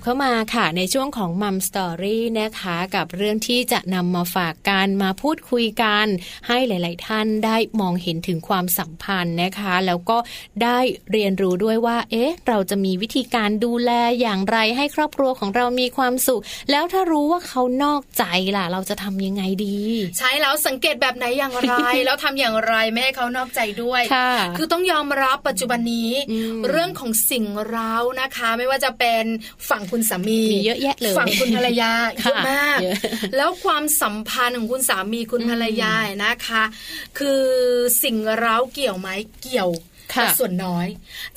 [0.05, 6.05] เข้ามาค่ะ ในช่วงของมัมสตอรี่นะคะกับเรื่องที่จะนำมาฝากกันมาพูดคุยกัน
[6.47, 10.17] ให้หลาย ๆ ท่านได้มองเห็นถึงความสัมพันธ์นะคะ แล้วก็
[10.63, 10.79] ได้
[11.11, 18.23] เรียนรู้ด้วยว่า เอ๊ะ เราจะมีวิธีการดูแลอย่างไรให้ครอบครัวของเรามีความสุข แล้วถ้ารู้ว่าเขานอกใจ
[18.57, 19.79] ล่ะ เราจะทำยังไงดี
[20.17, 21.73] ใช่แล้วสังเกตแบบไหนอย่างไร
[22.05, 29.25] แล้วทำอย่างไรไม่ให้เขานอกใจด้วยค่ะคือต้องยอมรับปัจจุบันนี้อืมเรื่องของสิ่งเร้านะคะ ไม่ว่าจะเป็น
[29.69, 32.95] ฝั่งคุณสามีมีเยอะแยะเลยฝั่งคุณภรรยาเยค่ะอะมากเยอะ
[33.37, 35.93] แล้วความสัมพันธ์ของคุณสามีคุณภรรยา
[36.25, 36.63] นะคะ
[37.19, 37.43] คือ
[38.03, 39.09] สิ่งเร้าเกี่ยวไหม
[39.41, 40.87] เกี่ยวค่ะ แต่ส่วนน้อย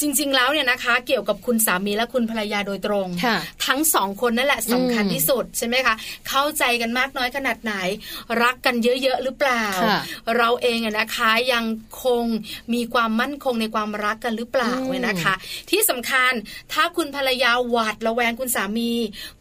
[0.01, 5.95] จริง ๆ แล้วเนี่ยนะคะ เกี่ยวกับคุณสามีและคุณภรรยาโดยตรงค่ะทั้งสองคนนั่นแหละสำคัญอืมที่สุดใช่ไหมคะ
[6.29, 7.75] เข้าใจกันมากน้อยขนาดไหน
[8.43, 10.01] รักกันเยอะๆหรือเปล่าค่ะ
[10.37, 11.65] เราเองอะนะคะยัง
[12.05, 12.25] คง
[12.75, 15.35] มีความมั่นคงในความรักกันหรือเปล่าอืมเนี่ยนะคะ
[15.71, 16.33] ที่สำคัญ
[16.73, 18.93] ถ้าคุณภรรยาหวาดระแวงคุณสามี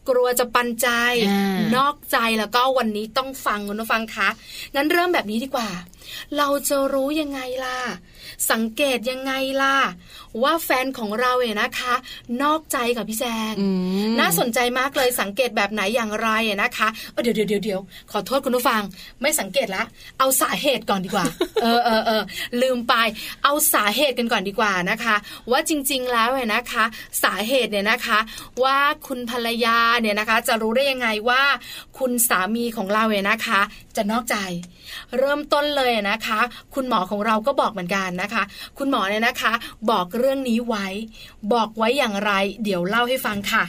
[0.08, 0.88] กลัวจะปันใจ
[1.28, 4.28] อ่านนอกใจแล้วก็วันนี้ต้องฟังคุณผู้ฟังคะ
[4.74, 5.70] งั้นเริ่มแบบนี้ดีกว่า
[6.38, 7.78] เราจะรู้ยังไงล่ะ
[8.50, 9.76] สังเกตยังไงล่ะ
[10.42, 11.94] ว่าแฟนของเราเนี่ยนะคะ
[12.42, 13.66] นอกใจกับพี่แจงอื
[14.08, 17.80] มน่าสนใจมากเลยสังเกตแบบไหนอย่างไรอะนะคะเออเดี๋ยวเดี๋ยวเดี๋ยวเดี๋ยว
[18.12, 18.82] ขอโทษคุณผู้ฟัง
[19.22, 19.82] ไม่สังเกตละ
[20.18, 21.26] เอาสาเหตุก่อนดีกว่า
[21.62, 22.22] เออเออเออ
[22.62, 22.94] ลืมไป
[23.44, 25.16] เอาสาเหตุกันก่อนดีกว่านะคะ
[25.50, 26.84] ว่าจริง ๆ แล้วเนี่ยนะคะ
[27.24, 28.18] สาเหตุเนี่ยนะคะ
[28.62, 31.42] ว่าคุณภรรยาเนี่ยนะคะ จะรู้ได้ยังไงว่า
[31.98, 33.60] คุณสามีของเราเนี่ยนะคะ
[33.96, 34.36] จะนอกใจ
[35.18, 36.40] เริ่มต้นเลยนะคะ
[36.74, 38.42] คุณหมอของเราก็บอกเหมือนกันนะคะ
[38.78, 39.52] คุณหมอเนี่ยนะคะ
[39.90, 40.86] บอกเรื่องนี้ไว้
[41.52, 42.32] บอกไว้อย่างไร
[42.64, 43.64] เดี๋ยวเล่าให้ฟังค่ะ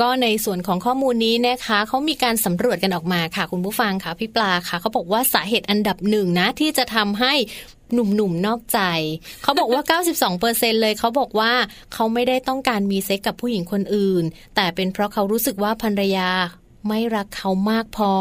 [0.00, 7.32] ก็ในส่วนของข้อมูลนี้นะคะเขามีการสำรวจกันออกมาค่ะ คุณผู้ฟังค่ะพี่ปลาค่ะเขาบอกว่าสาเหตุอันดับหนึ่งนะ ที่จะทำให้
[7.94, 8.80] หนุ่มๆนอกใจ
[9.42, 11.52] เขาบอกว่า 92เปอร์เซ็นเลยเขาบอกว่า
[11.92, 14.24] เขาไม่ได้ต้องการมีเซ็กกับผู้หญิงคนอื่น
[14.56, 16.30] แต่เป็นเพราะเขารู้สึกว่าภรรยา
[16.88, 18.12] ไม่รักเขามากพอ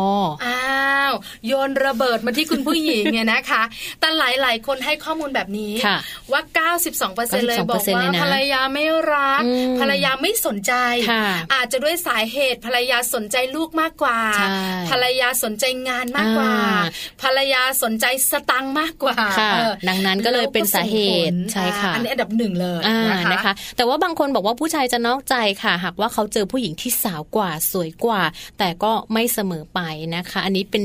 [0.46, 1.14] อ้าว
[1.48, 3.64] โยนระเบิดมาที่คุณผู้หญิงเนี่ยนะคะ
[4.00, 5.98] แต่หลาย ๆ คนให้ข้อมูลแบบนี้ค่ะ
[6.32, 6.42] ว่า
[6.90, 10.74] 92%เลยบอก92%ว่าเลยนะภรรยาไม่รักอืมภรรยาไม่สนใจ
[11.12, 14.48] ค่ะอาจจะด้วยสาเหตุภรรยาสนใจลูกมากกว่าใช่
[14.90, 16.90] ภรรยาสนใจงานมากกว่าอ่า
[17.22, 20.98] ภรรยาสนใจสตังค์มากกว่าค่ะเออดังนั้นก็เลยเป็นสาเห
[21.30, 28.22] ตุแล้วก็ส่งผลใช่ค่ะอ่าอันนี้อันดับหนึ่งเลยอ่านะคะนะคะ แต่ว่าบางคนบอกว่าผู้ชายจะนอกใจค่ะ หากว่าเขาเจอผู้หญิงที่สาวกว่าสวยกว่า
[28.60, 29.80] แต่ก็ไม่เสมอไป
[30.16, 30.84] นะคะ อันนี้เป็น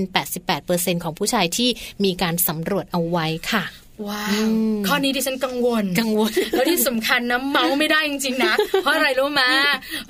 [0.57, 1.69] 88%ของผู้ชายที่
[2.05, 3.65] มีการสำรวจเอาไว้ค่ะ
[4.09, 9.49] ว้าอืวมข้อนี้ดิฉันกังวล กังวล แล้วที่สำคัญนะเมาไม่ได้จริงๆนะ เพราะอะไรรู้มา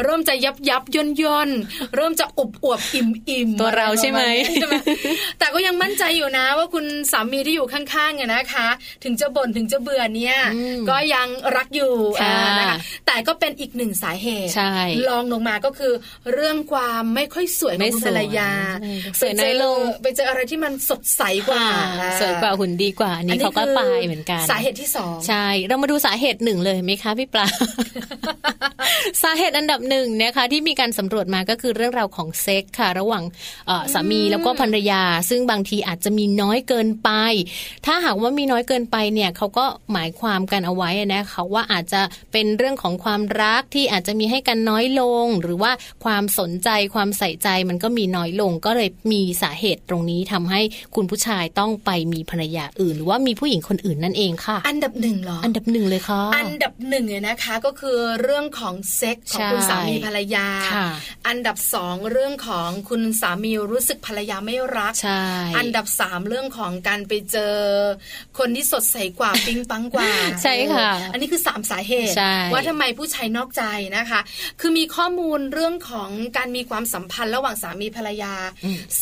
[0.04, 1.50] เริ่มจะยับยับย่นย่น
[1.96, 4.20] เริ่มจะอุบอวบอิ่มอิ่มตัวเราใช่ไหม
[4.54, 4.74] ใช่ไหม
[5.38, 8.68] แต่ก็ยังมั่นใจอยู่นะ ว่าคุณสามีที่อยู่ข้างๆเนี่ยนะคะ
[9.04, 14.72] ถึงจะบ่นถึงจะเบื่อเนี่ยอืมก็ยังรักอยู่ค่ะอ่านะคะแต่ก็เป็นอีกหนึ่งสาเหตุใช่
[15.08, 15.92] ลองลงมาก็คือ
[16.32, 18.50] เรื่องความไม่ค่อยสวยของคุณภรรยา
[19.20, 21.64] สวยน้อยลงไปเจออะไรที่มันสดใสกว่า
[22.00, 27.46] ค่ะสวยกว่าหุ่นดีกว่าอันนี้เขาก็ไปเหมือนกัน สาเหตุที่สองใช่ เรามาดูสาเหตุหนึ่งเลยไหมคะพี่ปลา
[29.22, 33.24] สาเหตุอันดับหนึ่งนะคะที่มีการสำรวจมาก็คือเรื่องราวของเซ็กค่ะ ระหว่าง
[33.66, 37.10] เอ่อสามีแล้วก็ภรรยา ซึ่งบางทีอาจจะมีน้อยเกินไป
[37.86, 45.72] ถ้าหากว่ามีน้อยเกินไปเนี่ยเขาก็หมายความกันเอาไว้นะคะว่าอาจจะเป็นเรื่องของความรักที่อาจจะมีให้กันน้อยลง หรือว่า
[46.04, 50.60] ความสนใจความใส่ใจมันก็มีน้อยลง ก็เลยมีสาเหตุตรงนี้ทำให้
[50.94, 60.88] คุณผู้ชายต้องไปมีภรรยาอื่น หรือว่ามีผู้หญิงคนอื่นนั่นเองค่ะ อันดับหนึ่งเหรอ อันดับหนึ่งเลยค่ะ อันดับหนึ่งเนี่ยนะคะก็คือเรื่องของเซ็กส์ของใช่คุณสามีภรรยาค่ะ
[61.28, 65.22] อันดับสองเรื่องของคุณสามีรู้สึกภรรยาไม่รักใช่
[65.58, 67.54] อันดับสามเรื่องของการไปเจอ
[68.38, 70.10] คนที่สดใสกว่าปิ๊งปังกว่า
[70.42, 73.62] ใช่ค่ะเอออันนี้คือสามสาเหตุใช่ว่าทำไมผู้ชายนอกใจ
[73.96, 74.20] นะคะ
[74.60, 78.32] คือมีข้อมูลเรื่องของการมีความสัมพันธ์ระหว่างสามีภรรยา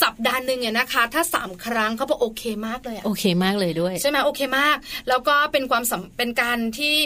[0.02, 4.76] สัปดาห์หนึ่งเนี่ยนะคะ ถ้าสามครั้งเขาบอกโอเคมากเลยอะโอเคมากเลยด้วย ใช่ไหมโอเคมาก
[5.08, 6.96] แล้วก็เป็นความสัมเป็นการที่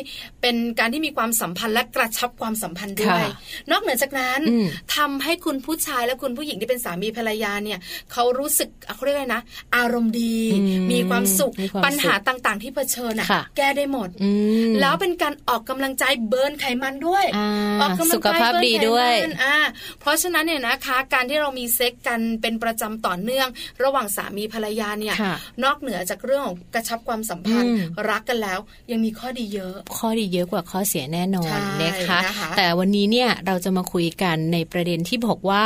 [0.42, 3.30] เป็นการที่มีความสัมพันธ์และกระชับความสัมพันธ์ด้วยค่ะ
[3.70, 7.78] นอกเหนือจากนั้นอืมทำให้คุณผู้ชายและคุณผู้หญิงที่เป็นสามีภรรยาเนี่ย
[8.12, 9.42] เขารู้สึกเขาเรียกอะไรนะ
[9.76, 14.30] อารมณ์ดีอืมมีความสุขมีความสุขปัญหาต่างๆ ที่เผชิญน่ะค่ะแก้ได้หมดอื
[14.70, 17.48] มแล้วเป็นการออกกำลังใจเบิร์นไขมันด้วยอ่า
[17.80, 19.56] ออกกำลังสุขภาพกยเบิร์นดีด้วยไขมันอ่า
[20.00, 23.48] เพราะฉะนั้นเนี่ยนะคะ การที่เรามีเซ็กกันเป็นประจำต่อเนื่อง
[23.84, 25.34] ระหว่างสามีภรรยาเนี่ยค่ะ
[25.64, 28.58] นอกเหนือจากเรื่องของกระชับความสัมพันธ์อืมรักกันแล้ว
[28.90, 35.62] ยังมีข้อดีเยอะ ข้อดีเยอะกว่าข้อเสียแน่นอนใช่นะคะนะคะแต่วันนี้เนี่ยเราจะมาคุยกันในประเด็นที่บอกว่า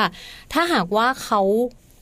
[0.53, 1.41] ถ้าหากว่าเขา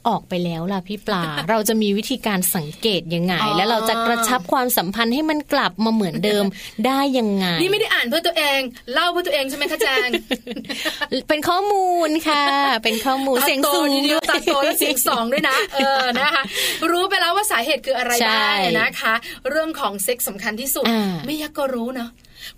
[0.08, 6.44] ออกไปแล้วล่ะพี่ปลา เราจะมีวิธีการสังเกตยังไง แล้วเราจะกระชับความสัมพันธ์ให้มันกลับมาเหมือนเดิม
[6.86, 8.60] ได้ยังไง นี่ไม่ได้อ่านเพื่อตัวเอง
[8.92, 10.08] เล่าเพื่อตัวเองใช่ไหมคะแจง
[11.28, 12.44] เป็นข้อมูลค่ะ
[12.84, 16.42] เป็นข้อมูลเสียงตาโตสูงทีเดียวด้วยตาโตและเสียงสองด้วยนะเออนะคะ
[16.90, 19.14] รู้ไปแล้วว่าสาเหตุคืออะไรใช่บ้างนะคะ
[19.50, 22.10] เรื่องของเซ็กส์สำคัญที่สุดอ่าไม่ยากก็รู้เนาะ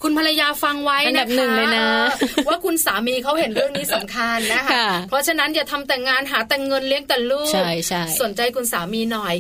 [0.02, 1.86] คุณภรรยาฟังไว้อันดันะบหนึ่คะงเลยนะ
[2.18, 9.34] เออว่าคุณสามีเขาเห็นเรื่องนี้สำคัญนะคะค่ะเพราะฉะนั้นอย่าทำแต่งานหาแต่เงินเลี้ยงแต่ลูกใช่ใช่สนใจคุณสามีหน่อย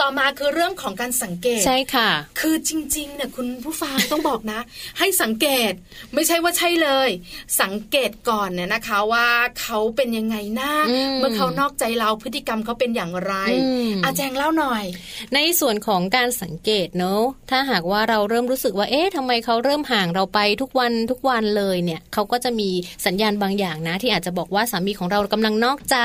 [0.00, 4.60] ต่อมาคือเรื่องของการสังเกตใช่ค่ะ คือจริงๆเนี่ยคุณผู้ฟังต้องบอกนะ
[4.98, 5.72] ให้สังเกต
[6.14, 7.08] ไม่ใช่ว่าใช่เลย
[7.62, 9.26] สังเกตก่อนเนี่ยนะคะว่า
[9.60, 14.84] เขาเป็นยังไงนะอืมเมื่อเขานอกใจเราพฤติกรรมเขาเป็นอย่างไรอืมอาแจงเล่าหน่อย
[15.34, 22.70] ในส่วนของการสังเกตเนอะถ้าหากว่าเราเริ่มรู้สึกว่าเอ๊ะทำไมเขาเริ่มห่างเราไปทุกวันทุกวันเลยเนี่ยเขาก็จะมี
[23.06, 25.98] สัญญาณบางอย่างนะ ที่อาจจะบอกว่าสามีของเรากำลังนอกใจ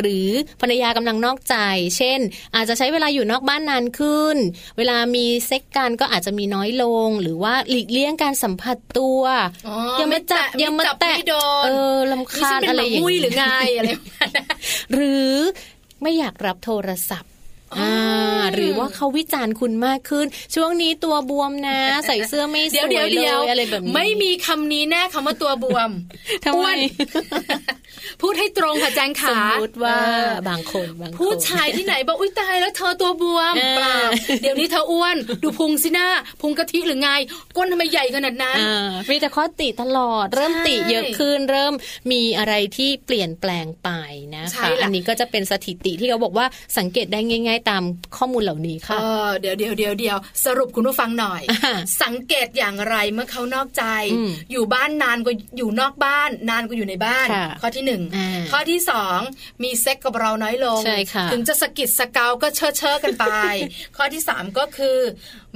[0.00, 0.28] หรือ
[0.60, 1.56] ภรรยากำลังนอกใจ
[1.96, 2.20] เช่น
[2.54, 4.36] อาจจะใช้เวลาอยู่นอกบ้านนานขึ้น
[4.78, 9.22] เวลามีเซ็กกันก็อาจจะมีน้อยลง หรือว่าหลีกเลี่ยงการสัมผัสตัว
[9.68, 13.44] อ๋ออย่ามาจับไม่แตะอย่ามาไม่จับแตะไม่โดนเออลำคาญนี่ฉันเป็นอะไรหอย่างมุ้ยนี้หรือไง
[13.76, 14.56] อะไรประมาณนั้น
[14.94, 15.32] หรือ
[16.02, 17.30] ไม่อยากรับโทรศัพท์
[17.80, 17.92] อ่า
[18.54, 25.90] หรือว่าเขาวิจารณ์คุณมากขึ้น ช่วงนี้ตัวบวมนะ ใส่เสื้อไม่สเดี๋ยววยเดี๋ยวเลเดี๋ยวยอะไรแบบนี้ไม่มีคำนี้แน่คำว่าตัวบวม
[26.44, 26.76] ทำไมอ้วน
[28.22, 33.98] พูดให้ตรงค่ะแจงสขามมติว่าเออบางคนบางคนผู้ชายที่ไหนบอกอุ้ยตายแล้วเธอตัวบวมเออเปล่า
[34.42, 36.08] เดี๋ยวนี้เธออ้วน ดูพุงสิหน้า
[36.40, 37.10] พุงกะทิหรือไง
[37.56, 41.74] ก้นทำไมใหญ่ขนาดนั้นอ่ามีแต่ข้อติตลอด เริ่มติเยอะขึ้น เริ่ม
[42.12, 43.90] มีอะไรที่เปลี่ยนแปลงไป
[44.36, 46.46] นะใช่คะล่ะอันนี้ก็จะเป็นสถิติที่เขาบอกว่า
[46.78, 47.82] สังเกตได้ง่ายๆตาม
[48.16, 59.18] ข้อมูลเหล่านี้เอค่ะอเดี๋ยวเดี๋ยวเดี๋ยวเดี๋ยวสรุปคุณผู้ฟังหน่อยอ่าสังเกตอย่างไรเมื่อเขานอกใจอืมอยู่บ้านนานกว่าอยู่นอกบ้าน นานกว่าอยู่ในบ้านค่ะข้อที่หนึ่งอ่าข้อที่สอง
[59.62, 63.24] มีเซ็กกับเราน้อยลงใช่ค่ะถึงจะสะกิดสเกาก็เชอะเชอะกันไป
[63.96, 64.98] ข้อที่สามก็คือ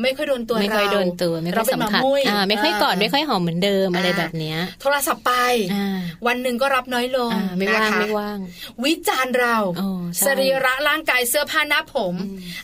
[0.03, 5.33] ไม่ค่อยโดนตัวไม่ค่อยเราโดนตัวไม่ค่เราอยเป็นสัมหมาผัสมุ้ยอ่าไม่ค่อยกอดไม่ค่อยหอมเหมือนเดิมอะไรอ่าแบบเนี้ย โทรศัพท์ไป
[5.75, 8.39] อ่าวันหนึ่งก็รับน้อยลงอ่าไม่ว่างนะคะไม่ว่าง
[8.85, 12.15] วิจารณ์เราอ๋อใช่สรีระร่างกายเสื้อผ้าหน้าผม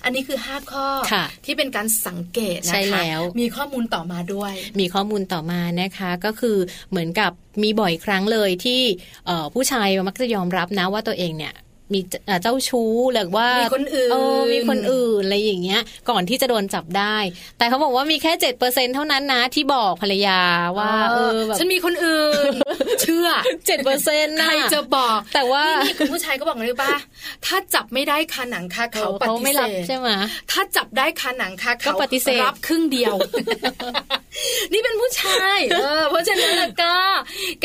[0.04, 6.56] อันนี้คือ5ข้อค่ะที่เป็นการสังเกตนะคะใช่แล้วมีข้อมูลต่อมาด้วย มีข้อมูลต่อมานะคะก็คือ
[6.90, 7.30] เหมือนกับ
[7.62, 8.80] มีบ่อยครั้งเลยที่
[9.26, 11.54] เอ่อผู้ชายมักจะยอมรับนะว่าตัวเองเนี่ย
[11.92, 17.16] มีเอ่อเจ้าชู้หรือว่ามีคนอื่นเออมีคนอื่นอะไรอย่างเงี้ย ก่อนที่จะโดนจับได้
[17.58, 20.40] แต่เขาบอกว่ามีแค่เจ็ดเปอร์เซ็นเท่านั้นนะที่บอกภรรยา
[20.78, 22.52] ว่า เออแบบฉันมีคนอื่น
[23.00, 23.28] เชื่อ
[23.66, 26.94] เจ็ดเปอร์เซ็นต์ใคนะรจะบอก แต่ว่านี่คุณผู้ชายก็บอกเลยป่ะ
[27.46, 30.08] ถ้าจับไม่ได้คาหนังคาเขาปเขาฏิไม่เสรับธใช่ไหม
[30.50, 33.14] ถ้าจับได้คาหนังคาเขาก็ปฏิเสธรับครึ่งเดียว
[34.72, 36.94] นี่เป็นผู้ชายเออเพราะฉะนั้นแล้วก็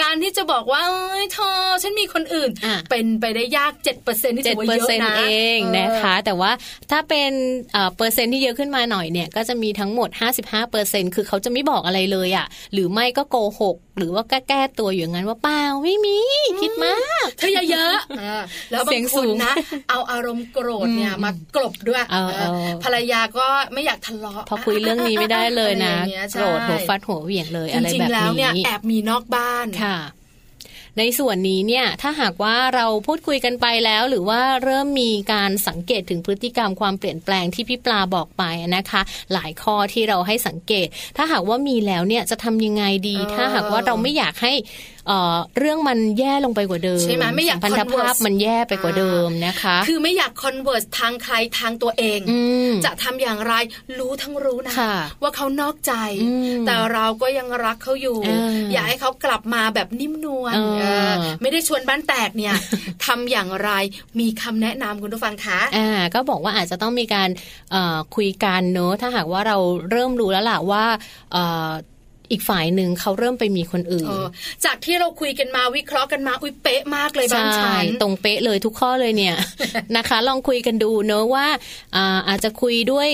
[0.01, 5.23] การที่จะบอกว่าเอ้ยเธอฉันมีคนอื่นอะเป็นไปได้ยากเจ็ดเปอร์เซ็นต์นี่เจ็ถืดอว่าเปอเยร์เซ็นอะต์นะเอ
[5.57, 6.51] งนะคะ แต่ว่า
[6.91, 7.31] ถ้าเป็น
[7.73, 10.09] เอ่อเปอร์เซ็นต์ที่เยอะขึ้นมาหน่อยเนี่ย ก็จะมีทั้งหมด
[10.41, 16.17] 55เปอร์เซ็นต์คือเขาจะไม่บอกอะไรเลยอะ หรือไม่ก็โกหก หรือว่าก็แก้ตัวอยู่อย่างนั้นว่าเปล่าไม่มี
[16.61, 16.95] คิดมา
[17.25, 19.53] กเธออย่าเยอะเออแล้วบาเสียงงคสูนงนะ
[19.89, 29.97] เอาอารมณ์โกรธเนี่ยมากลบด้วยเออเออเออภรรยาก็ไม่อยากทะเลาะพอคุยเรื่องนี้ไม่ได้เลยนะอไรอย่างเงี้ยใช่โกรธหัวฟัดหัวเหวี่ยงเลยจอะไรริงแบบๆแล้วเนี่ยนี้แอบมีนอกบ้านค่ะ
[30.97, 38.43] ในส่วนนี้เนี่ยถ้าหากว่าเราพูดคุยกันไปแล้ว หรือว่าเริ่มมีการสังเกตถึงพฤติกรรมความเปลี่ยนแปลงที่พี่ปลาบอกไป
[38.75, 39.01] นะคะ
[39.33, 40.87] หลายข้อที่เราให้สังเกต
[41.17, 44.53] ถ้าหากว่ามีแล้วเนี่ยจะทำยังไงดีเออถ้าหากว่าเราไม่อยากให้
[45.07, 52.39] เอ่อเรื่องมันแย่ลงไปกว่าเดิมใช่ไหมไม่อยากสัพันธภาพ converse มันแย่ไปกว่าเดิมนะคะ คือไม่อยากคอนเวิร์สทางใครทางตัวเองอื
[52.69, 53.53] มจะทำอย่างไร
[53.99, 55.93] รู้ทั้งรู้นะค่ะว่าเขานอกใจ
[56.23, 62.55] อืมแต่เราก็ยังรักเขาอยู่อ่าอยากให้เขากลับมาแบบนิ่มนวลเออเออไม่ได้ชวนบ้านแตกเนี่ย
[63.05, 63.69] ทำอย่างไร
[64.19, 67.29] มีคำแนะนำคุณผู้ฟังคะอ่าก็บอกว่าอาจจะต้องมีการ
[67.71, 69.57] เอ่อคุยกันเนอะถ้าหากว่าเรา
[69.91, 70.85] เริ่มรู้แล้วล่ะว่า
[71.33, 74.25] เอ่ออีกฝ่ายหนึ่งเขาเริ่มไปมีคนอื่นเออ
[74.65, 79.35] จากที่เราคุยกันมาวิเคราะห์กันมาอุ้ยเป๊ะมากเลยบางใช่ชั้นตรงเป๊ะเลยทุกข้อเลยเนี่ย
[79.97, 81.47] นะคะ ลองคุยกันดูเนอะว่า
[81.95, 83.09] อ่าอาจจะคุยด้วย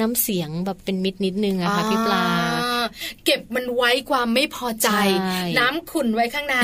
[0.00, 2.24] น้ำเสียงแบบเป็นมิตรนิดนึงอะค่ะพี่ปลา
[2.64, 2.71] อ่า
[3.24, 4.88] เก็บมันไว้ความไม่พอใจ
[5.20, 6.56] ใช่น้ำขุ่นไว้ข้างใน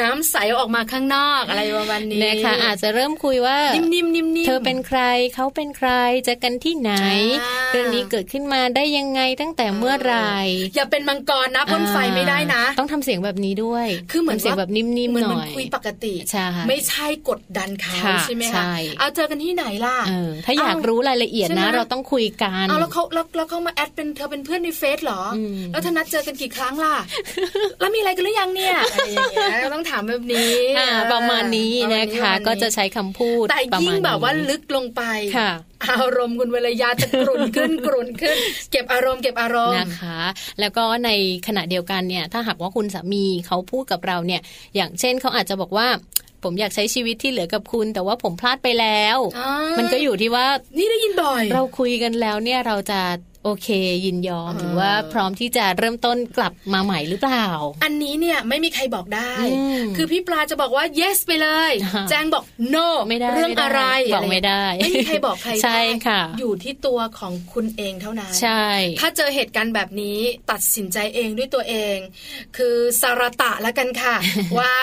[0.00, 5.00] น้ำใสออกมาข้างนอกอะไรประมาณนี้นะคะอาจจะเริ่มคุยว่านิ่มๆนิ่มๆเธอเป็นใคร
[5.34, 5.90] เขาเป็นใคร
[6.24, 6.92] เจอกันที่ไหน
[7.42, 10.16] อ่าเรื่องนี้เกิดขึ้นมาได้ยังไงตั้งแต่เมื่อไหร
[10.74, 26.94] อย่าเป็นมังกรนะพ่นไฟไม่ได้นะอ่าต้องทำเสียงแบบนี้ด้วย คือเหมือนทำเสียงว่าแบบนิ่มเหมืๆอนหมัน่นอยคุยปกติใช่ไม่ใช่กดดันเขาค่ะใช่ไหมใช่คะเอาเจอกันที่ไหนล่ะเออถ้าอยากรู้รายละเอียดใช่ไหมนะ เราต้องคุยกันเอาแล้วเขาแล้วแล้วเขามาแอดเป็นเธอเป็นเพื่อนในเฟซเหรออมแล้วเธอนัดเจอกันกี่ครั้งล่ะ
[27.80, 35.02] แล้วมีอะไรกันหรือยังเนี่ยอะไรอย่างเงี้ยต้องถามแบบนี้อ่าประมาณนี้ประมาณนะคะประมาณก็จะใช้คำพูดแต่ประยิ่มางณแบบว่านี้ลึกลงไป
[35.36, 35.50] ค่ะ
[35.84, 38.36] อารมณ์คุณเวลยาจะกรุ่นขึ้นกรุ่นขึ้น
[38.70, 40.20] เก็บอารมณ์เก็บอารมณ์นะคะ
[40.60, 41.10] แล้วก็ใน
[41.46, 44.40] ขณะเดียวกันเนี่ย ถ้าหากว่าคุณสามีเขาพูดกับเราเนี่ย
[44.76, 45.88] อย่างเช่นเขาอาจจะบอกว่า
[46.44, 50.46] ผมอยากใช้ชีวิตที่เหลือกับคุณ แต่ว่าผมพลาดไปแล้วอ่ามัมันก็อยู่ที่ว่า
[50.78, 53.00] นี่ได้ยินบ่อย เราคุยกันแล้วเนี่ยเราจะ
[53.48, 53.68] โอเค
[54.04, 57.46] ยินยอมเออหรือว่าพร้อมที่จะเริ่มต้นกลับมาใหม่หรือเปล่า
[57.84, 62.44] อันนี้เนี่ยไม่มีใครบอกได้อืมคือพี่ปลาจะบอกว่า yes ไปเลยอ่าแจงบอก
[62.74, 63.80] no ไม่ได้เรื่องอะไร
[64.14, 68.64] บอกไม่ได้ ไม่มีใครบอกใครใช่ได้ค่ะ อยู่ที่ตัวของคุณเองเท่านั้นใช่
[69.00, 70.18] ถ้าเจอเหตุการณ์แบบนี้
[70.50, 71.96] ตัดสินใจเองด้วยตัวเอง
[72.56, 74.16] คือสารตะแล้วกันค่ะ
[74.58, 74.74] ว่า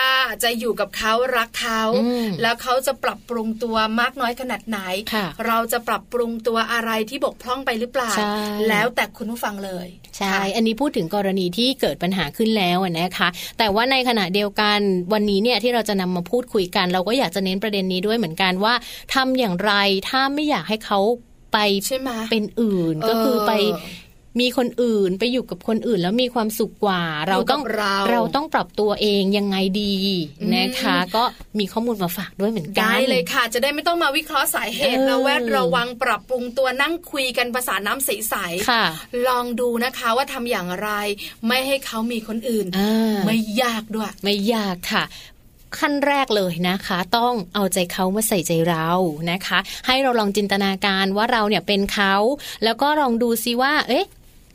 [0.43, 4.80] จะอยู่กับเขารักเขาอืมแล้วเขาจะปรับปรุงตัวมากน้อยขนาดไหน
[5.14, 8.38] ค่ะเราจะปรับปรุงตัวอะไรที่บกพร่องไปหรือเปล่าใช่
[8.70, 9.88] แล้วแต่คุณผู้ฟังเลย
[10.18, 14.80] ใช่ค่ะอันนี้พูดถึงกรณีที่เกิดปัญหาขึ้นแล้วอะนะคะ แต่ว่าในขณะเดียวกัน
[15.14, 18.74] วันนี้เนี่ยที่เราจะนำมาพูดคุยกัน เราก็อยากจะเน้นประเด็นนี้ด้วยเหมือนกันว่า
[19.14, 19.74] ทำอย่างไร
[20.10, 20.99] ถ้าไม่อยากให้เขา
[21.54, 23.51] ไปใช่ไหมเป็นอื่นเออก็คือไป
[24.40, 29.96] มีคนอื่นไปอยู่กับคนอื่นแล้วมีความสุขกว่า เราต้องอยู่กับเราต้องปรับตัวเองยังไงดี
[30.56, 31.24] นะคะ ก็
[31.60, 38.36] มีข้อมูลมาฝากด้วยเหมือนกันได้เลยค่ะ จะได้ไม่ต้องมาวิเคราะห์สาเหตุเออระแวดระวังปรับปรุงตัวนั่งคุยกันภาษาน้ำใส
[38.70, 40.90] ค่ะๆลองดูนะคะว่าทำอย่างไร
[41.48, 45.06] ไม่ให้เขามีคนอื่นอ่าไม่ยากด้วย ไม่ยากค่ะ
[45.80, 48.88] ขั้นแรกเลยนะคะ ต้องเอาใจเขามาใส่ใจเรา
[49.32, 52.14] นะคะ ให้เราลองจินตนาการว่าเราเนี่ยเป็นเขา
[52.64, 54.06] แล้วก็ลองดูซิว่า เอ๊ะ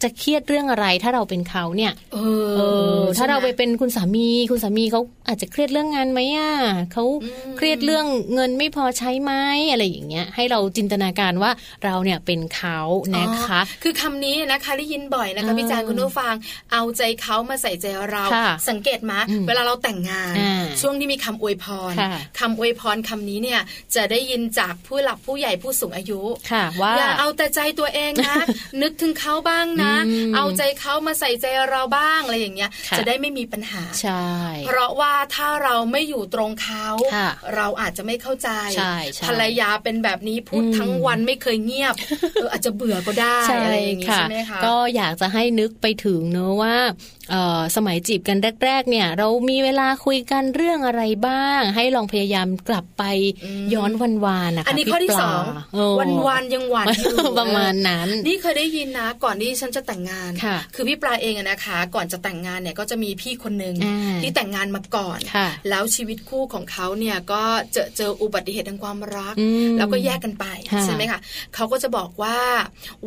[0.03, 2.19] จะเครียดเรื่องอะไรถ้าเราเป็นเขาเนี่ย เอ
[2.57, 2.61] เอ
[2.99, 6.53] อถ้าเราไปใช่หมเป็นคุณสามี คุณสามีเขาอาจจะเครียดเรื่องงานไหมอะ
[6.93, 9.33] เขาอืมเครียดเรื่องเงินไม่พอใช้ไหม
[9.71, 11.51] อะไรอย่างเงี้ย ให้เราจินตนาการว่า
[11.85, 12.79] เราเนี่ยเป็นเขา
[13.17, 16.35] นะคะอ๋อคือคำนี้นะคะได้ยินบ่อยนะคะอ่าพี่จางคุณผู้ฟัง
[16.73, 23.61] เอาใจเขามาใส่ใจเราค่ะสังเกตมาอืมเวลาเราแต่งงานอ่าช่วงที่มีคำอวยพรค่ะคำอวยพรคำนี้เนี่ย
[23.95, 26.21] จะได้ยินจากผู้หลักผู้ใหญ่ผู้สูงอายุ
[26.51, 28.35] ค่ะ ว่าอย่าเอาแต่ใจตัวเองนะ
[28.83, 29.88] นึกถึงเขาบ้างนะอืม
[30.35, 34.29] เอาใจเขามาใส่ใจเราบ้างอะไรอย่างเงี้ยค่ะจะได้ไม่มีปัญหาใช่
[34.67, 41.95] เพราะว่าถ้าเราไม่อยู่ตรงเขาค่ะเราอาจจะไม่เข้าใจใช่ใช่ภรรยาเป็นแบบนี้พูดอืมทั้งวันไม่เคยเงียบ
[42.35, 47.18] เอออาจจะเบื่อก็ได้ใช่อะไรอย่างงี้ค่ะใช่ไหมคะก็อยากจะให้นึกไปถึงเนอะว่าเอ่อ
[47.77, 53.03] สมัยจีบกันแรก ๆ เนี่ย เรามีเวลาคุยกันเรื่องอะไรบ้าง ให้ลองพยายามกลับไป
[53.45, 71.21] อืมย้อนวันวานนะคะอันนี้ข้อที่พี่ปสลาองเออวันวันๆยังหวานอยู่ประมาณนั้น นี่เคยได้ยินนะ ก่อนที่ฉันจะแต่งงานค่ะคือพี่ปลาเองอะนะคะ ก่อนจะแต่งงานเนี่ยก็จะมีพี่คนหนึ่งอ่าที่แต่งงานมาก่อนค่ะแล้วชีวิตคู่ของเขาเนี่ยก็เจอเจออุบัติเหตุทางความรักอืมแล้วก็แยกกันไปค่ะใช่ไหมคะ
[71.55, 72.39] เขาก็จะบอกว่า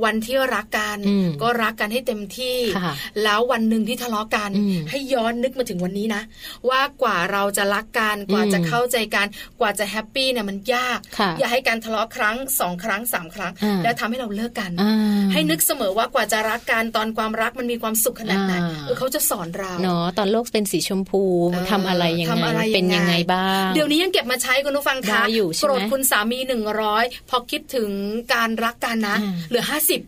[0.03, 2.93] วันที่รักกันอืมก็รักกันให้เต็มที่ค่ะ
[3.23, 6.21] แล้ววันหนึ่งที่ทะเลาะกันอืมให้ย้อนนึกมาถึงวันนี้นะ
[6.69, 9.27] ว่ากว่าเราจะรักกันกว่าอืมจะเข้าใจกัน
[9.59, 14.93] กว่าจะแฮปปี้เนี่ยมันยากค่ะอย่าให้การทะเลาะครั้งสองครั้งสามครั้งอ่าแล้วทำให้เราเลิกกันอ่า
[15.33, 27.89] ให้นึกเสมอว่ากว่าจะรักกันตอนความรักมันมีความสุขขนาดไหนอ่าเออเขาจะสอนเราเนาะตอนโลกเป็นสีชมพูเออทำอะไรยังทำอะไรไงเป็นยังไงบ้างเดี๋ยวนี้ยังเก็บมาใช้คุณผู้ฟังคะได้อยู่ใช่ไหมโกรธคุณสามีหนึ่งร้อยพอคิดถึง
[28.33, 30.01] การรักกันนะอ่าเหลือห้าสิบ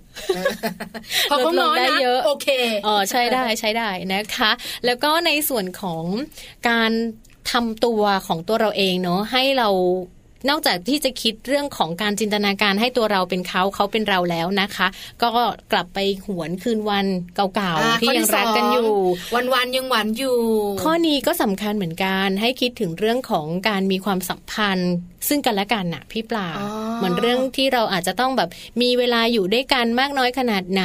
[1.30, 2.47] พอเขาลดลงน้อยได้นะเยอะโอเค
[2.88, 4.51] อ๋อใช้ได้ใช้ได้นะคะ
[4.86, 6.03] แล้วก็ในส่วนของ
[6.70, 6.91] การ
[7.51, 9.70] ทำตัวของตัวเราเองเนาะให้เรา
[10.49, 14.87] นอกจากที่จะคิดเรื่องของการจินตนาการให้ตัวเราเป็นเขาเขาเป็นเราแล้วนะคะ
[15.23, 15.29] ก็
[15.71, 18.93] กลับไปหวนคืนวันเก่าอ่าๆที่ข้อยังรักกันอยู่
[19.35, 20.37] วันวันๆยังหวานอยู่
[20.83, 24.93] ข้อนี้ก็สำคัญเหมือนกัน ให้คิดถึงเรื่องของการมีความสัมพันธ์
[25.29, 28.49] ซึ่งกันและกันน่ะพี่ปลาอ๋อเหมือนเรื่องที่เราอาจจะต้องแบบ
[28.81, 30.83] มีเวลาอยู่ด้วยกันมากน้อยขนาดไหน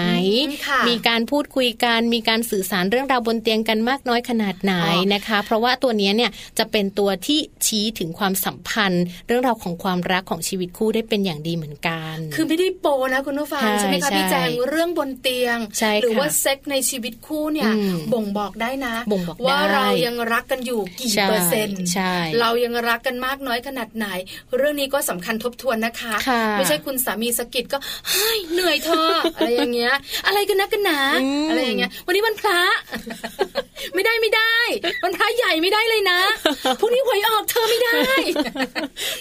[0.48, 24.06] อืมค่ะมีการพูดคุยกัน มีการสื่อสารเรื่องราวบนเตียงกันมากน้อยขนาดไหนอ๋อนะคะ เพราะว่าตัวเนี้ยเนี่ยจะเป็นตัวที่ชี้ถึงความสัมพันธ์เรื่องราวของความรักของชีวิตคู่ได้เป็นอย่างดีเหมือนกัน คือไม่ได้โปนะคุณผู้ฟังใช่ใช่ไหมคะใช่พี่แจงเรื่องบนเตียงใช่ค่ะหรือว่าเซ็กในชีวิตคู่เนี่ยอืมบ่งบอกได้นะบ่งบอกว่าได้เรายังรักกันอยู่กี่ใช่เปอร์เซ็นต์ใช่เรายังรักกันมากน้อยขนาดไหน
[24.56, 27.78] เรื่องนี้ก็สำคัญทบทวนนะคะค่ะไม่ใช่คุณสามีสะกิดก็
[28.08, 29.94] เฮ้ยเหนื่อยเธออะไรอย่างเงี้ย
[30.26, 32.60] อะไรกันนะกันหนาอืมอะไรอย่างเงี้ย วันนี้วันพระ
[33.94, 34.56] ไม่ได้ไม่ได้
[35.04, 36.18] วันพระใหญ่ไม่ได้เลยนะ
[36.80, 37.98] พรุ่งนี้หวยออกเธอไม่ได้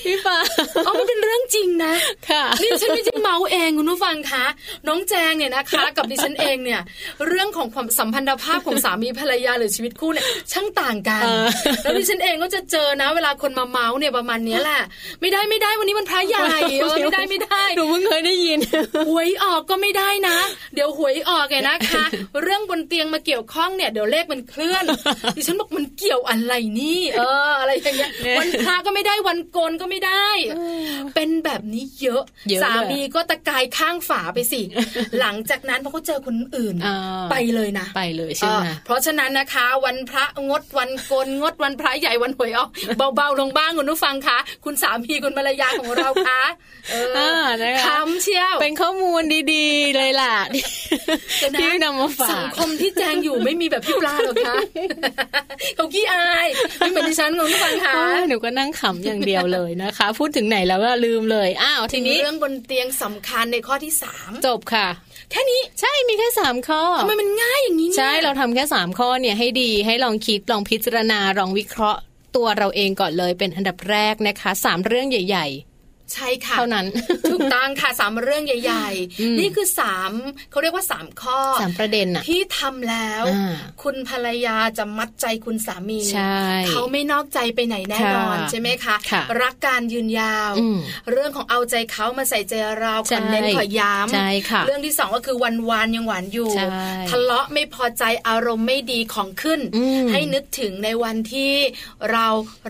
[0.03, 0.37] พี่ปลา
[0.85, 1.93] เอามันเป็นเรื่องจริงนะ
[2.29, 4.45] ค่ะนี่ฉันไม่ใช่เมาเองคุณผู้ฟังคะ
[4.87, 6.81] น้องแจงเนี่ยนะคะ กับดิฉันเองเนี่ย
[7.27, 11.47] เรื่องของความสัมพันธภาพของสามีภรรยาหรือชีวิตคู่เนี่ยช่างต่างกันเออ
[11.83, 14.81] แล้วดิฉันเองก็จะเจอนะ เวลาคนมาเมาเนี่ยประมาณเนี้ยแหละ
[15.21, 16.41] ไม่ได้ไม่ได้วันนี้มันพระใหญ่
[16.81, 18.59] เออไม่ได้ไม่ได้หนูเพิ่งเคยได้ยิน
[19.09, 20.37] หวยออกก็ไม่ได้นะ
[20.73, 22.03] เดี๋ยวหวยออกไงนะคะ
[22.41, 24.83] เรื่องบนเตียงมาเกี่ยวข้องเนี่ยเดี๋ยวเลขมันเคลื่อน
[25.35, 30.06] ดิฉันบอกมันเกี่ยวอะไรนี่ เออ อะไรอย่างเงี้ยเนี่ยวันพระก็ไม่ได้วันโกนก็ไม่ได้
[31.15, 34.61] เป็นแบบนี้เยอะเยอะเลยสามีก็ตะกายข้างฝาไปสิ
[35.19, 36.97] หลังจากนั้นพอเขาเจอคนอื่นอ่า
[37.31, 42.69] ไปเลยนะ ไปเลยใช่ไหมเออเพราะฉะนั้นนะคะ วันพระงดวันโกนงดวันพระใหญ่วันหวยออก
[43.15, 46.41] เบาๆลงบ้างคุณผู้ฟังคะคุณสามีคุณภรรยาของเราคะ
[46.91, 47.29] เอออา
[47.63, 50.63] นะคะคำเชียวเป็นข้อมูลดีๆเลยล่ะที่
[51.39, 54.55] เดี๋ยวนะที่นำมาฝาสังกคมที่แจงอยู่ไม่มีแบบพี่ปลาหรอกคะ
[55.75, 56.47] เขาขี้อาย
[56.77, 64.87] ไม่เหมือนดิฉันคุณผู้ฟังคะโอ้ยหนูก็นั่งขำอย่างเดียวเลยนะคะ พูดถึงไหนแล้วก็ลืมเลยอ้าวทีนี้เรื่องบนเตียงสำคัญในข้อที่สามจบค่ะ
[65.31, 71.99] แค่นี้ใช่มีแค่สามข้อทำไมมันง่ายอย่างนี้เนี่ยใช่เราทำแค่สามข้อเนี่ยให้ดีให้ลองคิดลองพิจารณาลองวิเคราะห์
[72.35, 75.47] ตัวเราเองก่อนเลยเป็นอันดับแรกนะคะสามเรื่องใหญ่
[76.13, 76.85] ใช่ค่ะๆเท่านั้น
[77.31, 78.89] ถูกต้องค่ะสามเรื่องใหญ่
[79.21, 80.11] อืมๆนี่คือสาม
[80.51, 86.37] เขาเรียกว่าสามข้อสามประเด็นอะที่ทำแล้วอ่าคุณภรรยาจะมัดใจคุณสามีใช่
[86.69, 90.77] เขาไม่นอกใจไปไหนแน่นอนค่ะใช่ไหมคะค่ะรักการยืนยาวอืม
[91.11, 96.65] เรื่องของเอาใจเขามาใส่ใจเราขใช่อเน้นขอย้ำใช่ค่ะเรื่องที่สองก็คือวันวานยังหวานอยู่ใช่
[97.09, 101.51] ทะเลาะไม่พอใจอารมณ์ไม่ดีของขึ้นอืมให้นึกถึงในวันที่
[102.11, 102.27] เรา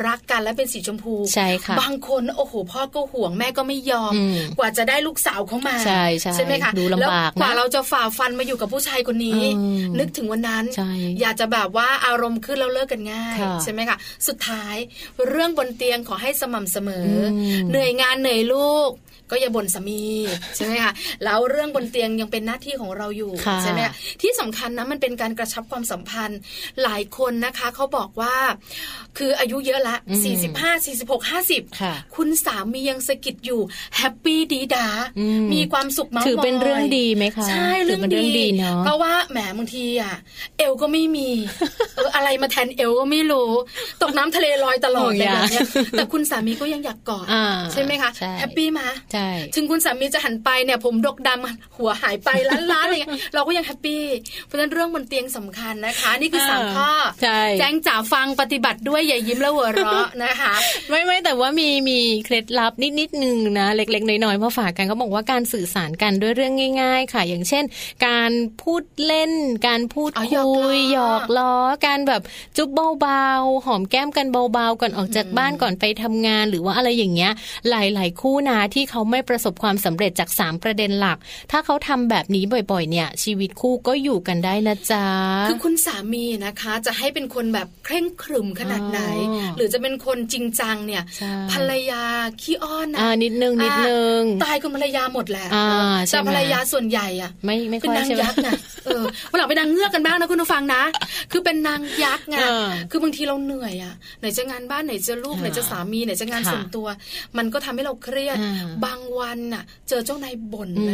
[0.08, 6.04] รักกันและเป็นสีชมพูใช่ค่ะบางคนโอ้โหพ่อก็ห่วงแม่ก็ไม่ยอมอืมกว่าจะได้ลูกสาวเข้ามาใช่
[6.36, 13.98] ใช่ไหมคะดูลำบากแล้วกว่านะเราจะฝ่าฟันมาอยู่กับผู้ชายคนนี้อืมนึกถึงวันนั้นใช่อยากจะแบบว่าอารมณ์ขึ้นแล้วเลิกกันง่ายค่ะใช่ไหมคะ
[14.28, 14.76] สุดท้าย
[15.28, 18.90] เรื่องบนเตียงขอให้สม่ำเสมออมเหนื่อยงานเหนื่อยลูก
[19.32, 20.04] ก็อย่าบ่นสามี
[20.56, 26.40] ใช่ไหมคะแล้วเรื่องบนเตียงยังเป็นหน้าที่ของเราอยู่ค่ะใช่ไหมคะที่สำคัญนะมันเป็นการกระชับความสัมพันธ์
[26.84, 28.36] หลายคนนะคะเขาบอกว่า
[29.18, 30.24] คืออายุเยอะละอืม
[30.56, 33.62] 45 46 50ค่ะคุณสามียังสะกิดอยู่
[33.98, 34.88] happy ดี๊ด๊า
[35.20, 40.16] อืมมีความสุขมากถือเป็นเรื่องดีไหมคะใช่ถือเป็นเรื่องดีเรื่องดีเนาะเพราะว่าแหมบางทีอะ
[40.58, 41.30] เอวก็ไม่มี
[41.96, 43.50] เอออะไรมาแทนเอวก็ไม่รู้
[44.02, 54.04] ตกน้ำทะเลลอยตลอดโอ้เลยแบบเนี้ยแต่คุณสามีก็ยังอยากกอดอ่าใช่ไหมคะใช่ happy มาใช่ถึงคุณสามีจะหันไปเนี่ย ผมดกดำหัวหายไปล้านล้านอะไรเงี้ยเราก็ยัง happy
[54.45, 56.91] เพราะฉะนั้นเรื่องบนเตียงสำคัญนะคะ นี่คือสามอ่าข้อ
[57.22, 60.53] ใช่แจ้งจ๋าฟังปฏิบัติด้วยอย่ายิ้มแล้วหัวเราะนะคะ
[60.89, 67.63] ไม่ไม่แต่ว่ามีมีเคล็ดลับนิดนิดนึงนะ เล็ก ๆ น้อยๆมาฝากกันเขาบอกว่าการสื่อสารกันด้วยเรื่องง่าย ๆ ค่ะ อย่างเช่น
[68.07, 69.32] การพูดเล่น
[69.68, 71.53] การพูดอ๋อคุหยอกล้อยหยอกล้อ
[71.86, 72.22] การแบบ
[72.57, 72.70] จุ๊บ
[73.01, 77.32] เบาๆหอมแก้มกันเบาๆก่อนออกจากบ้านก่อนไปทำงานหรือว่าอะไรอย่างเงี้ย
[77.70, 81.18] หลาย ๆ คู่นะที่เขาไม่ประสบความสำเร็จจากสามประเด็นหลัก
[81.51, 85.05] ถ้าเขาทำแบบนี้บ่อยๆ เนี่ย ชีวิตคู่ก็อยู่กันได้นะจ๊ะ
[85.49, 88.99] คือคุณสามีนะคะ จะให้เป็นคนแบบเคร่งครึมขนาดไหน
[89.30, 92.03] อ๋อหรือจะเป็นคนจริงจังเนี่ยใช่ภรรยา
[92.41, 98.49] ขี้อ้อนนะอ่านิดนึงนิดนึงอ่าตายคุณภรรยาหมดแหละอ่าเออใช่แต่ไหมภรรยาส่วนใหญ่อะไม่ไม่เป็นค่อยนางใช่ไหมยักษ์ไง
[98.86, 100.82] เออวันหลังเป็นนางเงือกกันบ้างนะคุณผู้ฟังนะ
[101.32, 106.88] คือเป็นนางยักษ์ไงเออคือบางทีเราเหนื่อยอะไหนจะงานบ้านไหนจะลูกอ่าไหนจะสามีไหนจะงานค่ะส่วนตัว
[107.38, 110.91] มันก็ทำให้เราเครียดอ่าบางวันน่ะ เจอเจ้านายบ่นอืมอะไร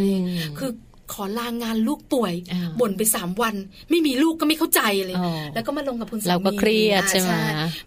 [0.58, 0.70] คือ
[1.14, 3.54] ขอลางานลูกป่วยอ่าบ่นไปสามวัน
[3.90, 7.32] ไม่มีลูกก็ไม่เข้าใจเลยอ๋อแล้วก็มาลงกับคุณสามีเราก็เครียดอ่าใช่ไหม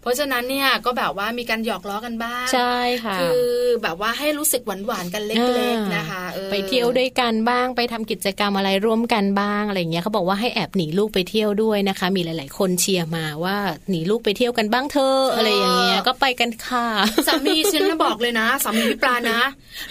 [0.00, 3.46] เพราะฉะนั้นเนี่ยก็แบบว่ามีการหยอกล้อกันบ้างใช่ค่ะคือ
[3.82, 13.56] แบบว่าให้รู้สึกหวานๆกันเล็กๆนะคะออไปเที่ยวด้วยกันบ้างไปทำกิจกรรมอะไรร่วมกันบ้างอะไรอย่างเงี้ยเขาบอกว่าให้แอบหนีลูกไปเที่ยวด้วยนะคะ มีหลาย ๆ คนเชียร์มาว่า
[13.90, 16.86] หนีลูกไปเที่ยวกันบ้างเธอะอะไรอย่างเงี้ยก็ไปกันค่ะ
[17.26, 19.38] สามีฉันนะบอกเลยนะสามีพี่ปลานะ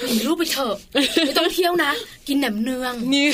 [0.03, 0.75] หนีลูกไปเถอะ
[1.25, 1.91] ไม่ต้องเที่ยวนะ
[2.27, 3.26] กินแหนมเนืองนี่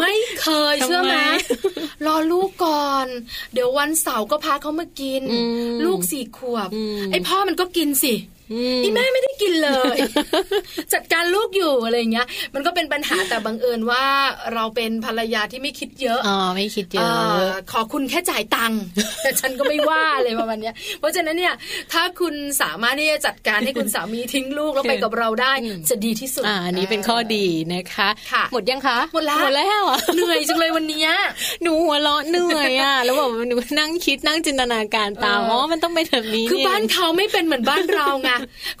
[0.00, 3.06] ไม่เคยเชื่อไหมทำไมรอลูกก่อน
[3.52, 5.38] เดี๋ยววันเสาร์ก็พาเขามากินอื
[5.72, 8.14] มลูกสี่ขวบอืมไอพ่อมันก็กินสิ
[8.52, 9.98] อืมอีแม่ไม่ได้กินเลย
[10.94, 14.04] จัดการลูกอยู่อะไรอย่างเงี้ย มันก็เป็นปัญหาแต่บังเอิญว่า
[14.54, 18.80] เราเป็นภรรยาที่ไม่คิดเยอะอ๋อไม่คิดเยเอ่อะอขอคุณแค่จ่ายตังค์
[19.22, 21.54] แต่ฉันก็ไม่ว่าเลยประมาณเนี้ย เพราะฉะนั้นเนี่ย
[21.92, 27.44] ถ้าคุณสามารถที่จะจัดการให้คุณสามีทิ้งลูกแล้วไปกับเราได้อืมจะดีที่สุดอ่าอันนี้เป็นข้อดี
[27.74, 31.10] นะคะค่ะหมดยังคะหมดแล้วหมดแล้วอะเหนื่อยจังเลยวันเนี้ย
[31.62, 38.30] หนูหัวเราะเหนื่อยอะแล้วแบบหนูนั่งคิดนั่งจินตนาการตามเอออ๋อ๋อมันต้องเป็นแบบนี้คือเงบ้านเขาไม่เป็นเหมือนบ้านเราไง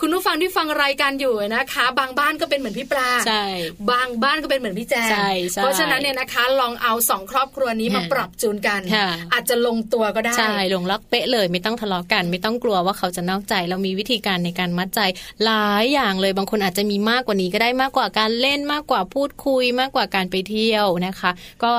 [0.00, 3.44] คุณผู้ฟังที่ฟังรายการอยู่นะคะ บางบ้านก็เป็นเหมือนพี่ปลาใช่
[3.90, 15.00] บางบ้านก็เป็นเหมือนพี่แจงใช่ใช่เพราะฉะนั้นเนี่ยนะคะ ลองเอาสองครอบครัวนี้มาค่ะปรับจูนกันค่ะอาจจะลงตัวก็ได้ใช่ลงล็อกเป๊ะเลย ไม่ต้องทะเลาะกัน ไม่ต้องกลัวว่าเขาจะนอกใจ เรามีวิธีการในการมัดใจ
[15.44, 21.30] หลายอย่างเลยบางคนอาจจะมีมากกว่านี้ก็ได้มากกว่าการเล่นมากกว่าพูดคุยมากกว่าการไปเที่ยวนะคะ
[21.64, 21.72] ก็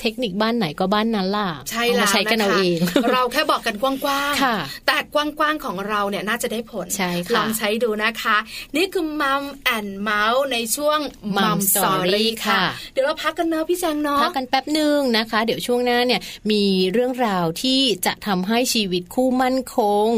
[0.00, 2.78] เทคนิคบ้านไหนก็บ้านนั้นล่ะใช่เอาแล้วมาใช้กันนะคะเอาเอง
[3.12, 8.36] เราแค่บอกกันกว้างค่ะๆแต่กว้างๆของเราเนี่ยน่าจะได้ผลใช่ค่ะลองใช้ดูนะคะ
[8.76, 10.98] นี่คือมัมแอนเมาส์ในช่วง
[11.36, 16.20] Mum มัมสอ Story รี่ค่ะค่ะ เดี๋ยวเราพักกันเนอะพี่แจงเนาะพักกันแป๊บหนึ่งนะคะ เดี๋ยวช่วงหน้าเนี่ย
[16.50, 20.08] มีเรื่องราวที่จะทำให้ชีวิตคู่มั่นคง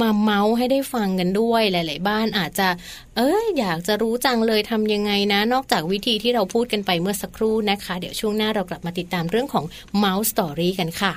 [0.00, 2.68] มาเมาส์ให้ได้ฟังกันด้วยหลาย ๆ บ้านอาจจะ
[3.16, 9.64] เอ้ยอยากจะรู้จังเลยทำยังไงนะ นอกจากวิธีที่เราพูดกันไปเมื่อสักครู่นะคะ เดี๋ยวช่วงหน้าเรากลับมาติดตามเรื่องของ
[10.02, 11.12] Mouse Story กันค่ะ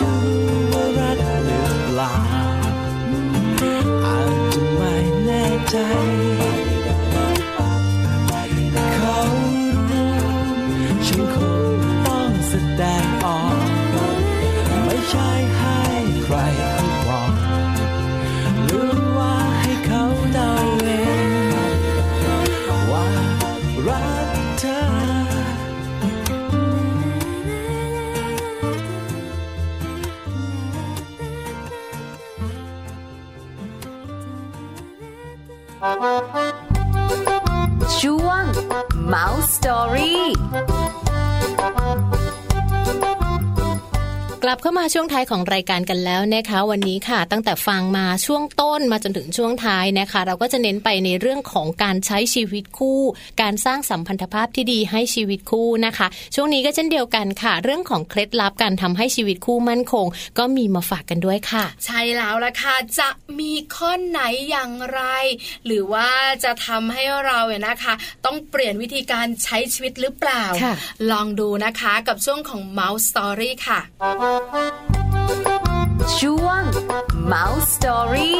[0.00, 0.18] รู้
[0.72, 2.12] ว่ารักหรือเปล่า
[4.04, 4.94] อาจจะไม่
[5.24, 5.76] แน่ใจ
[39.60, 40.34] Story
[44.48, 53.00] ลับเข้ามาช่วงท้ายของรายการกันแล้วนะคะ วันนี้ค่ะตั้งแต่ฟังมาช่วงต้นมาจนถึงช่วงท้ายนะคะ เราก็จะเน้นไปในเรื่องของการใช้ชีวิตคู่
[53.42, 60.06] การสร้างสัมพันธภาพที่ดีให้ชีวิตคู่นะคะ ช่วงนี้ก็เช่นเดียวกันค่ะ เรื่องของเคล็ดลับการทำให้ชีวิตคู่มั่นคง
[60.38, 63.08] ก็มีมาฝากกันด้วยค่ะ ใช่แล้วล่ะค่ะจะ
[63.40, 64.20] มีข้อไหน
[64.50, 65.00] อย่างไร
[65.66, 66.08] หรือว่า
[66.44, 67.94] จะทำให้เราเนี่ยนะคะ
[68.24, 70.74] ต้องเปลี่ยนวิธีการใช้ชีวิตหรือเปล่าค่ะ
[71.12, 73.80] ลองดูนะคะกับช่วงของ Mouse Story ค่ะ
[76.18, 76.62] ช่วง
[77.32, 78.34] Mouse Story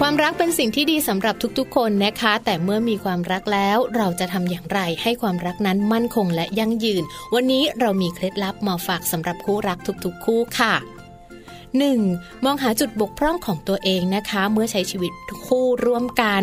[0.00, 10.74] ความรักเป็นสิ่งที่ดีสำหรับทุกๆ คนนะคะ แต่เมื่อมีความรักแล้วเราจะทำอย่างไรให้ความรักนั้นมั่นคงและยั่งยืน วันนี้เรามีเคล็ดลับมาฝากสำหรับคู่รักทุกๆ คู่ค่ะ
[11.78, 12.44] 1.
[12.44, 15.12] มองหาจุดบกพร่องของตัวเองนะคะ เมื่อใช้ชีวิต
[15.46, 16.42] คู่ร่วมกัน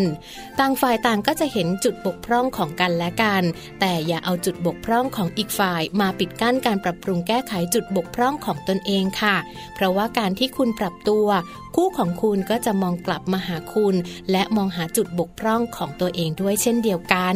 [0.60, 3.44] ต่างฝ่ายต่างก็จะเห็นจุดบกพร่องของกันและกัน
[3.80, 9.36] แต่อย่าเอาจุดบกพร่องของอีกฝ่าย มาปิดกั้นการปรับปรุงแก้ไขจุดบกพร่องของตนเองค่ะ
[9.76, 11.28] เพราะว่าการที่คุณปรับตัว
[11.76, 13.96] คู่ของคุณก็จะมองกลับมาหาคุณ
[14.32, 17.36] และมองหาจุดบกพร่องของตัวเองด้วยเช่นเดียวกัน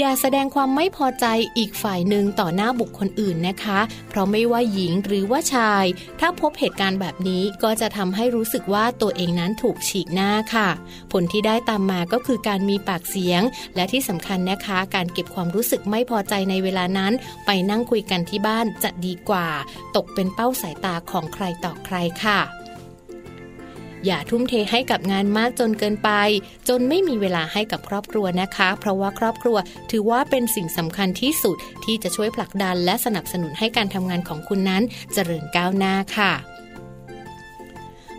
[0.00, 1.26] อย่าแสดงความไม่พอใจ
[1.58, 5.84] อีกฝ่ายหนึ่งต่อหน้าบุคคลอื่นนะคะ เพราะไม่ว่าหญิงหรือว่าชาย
[6.20, 10.68] ถ้าพบเหตุการณ์แบบนี้ก็จะทำให้รู้สึกว่าตัวเองนั้นถูกฉีกหน้าค่ะ
[11.12, 13.42] ผลที่ได้ตามมาก็คือการมีปากเสียง
[13.76, 17.12] และที่สำคัญนะคะ การเก็บความรู้สึกไม่พอใจในเวลานั้น
[17.46, 19.48] ไปนั่งคุยกันที่บ้านจะดีกว่า
[19.96, 22.40] ตกเป็นเป้าสายตาของใครต่อใครค่ะ
[24.06, 26.10] อย่าทุ่มเทให้กับงานมากจนเกินไป
[26.68, 29.56] จนไม่มีเวลาให้กับครอบครัวนะคะ เพราะว่าครอบครัว
[29.90, 34.82] ถือว่าเป็นสิ่งสำคัญที่สุดที่จะช่วยผลักดันและสนับสนุนให้การทำงานของคุณนั้น
[35.14, 36.57] เจริญก้าวหน้าค่ะ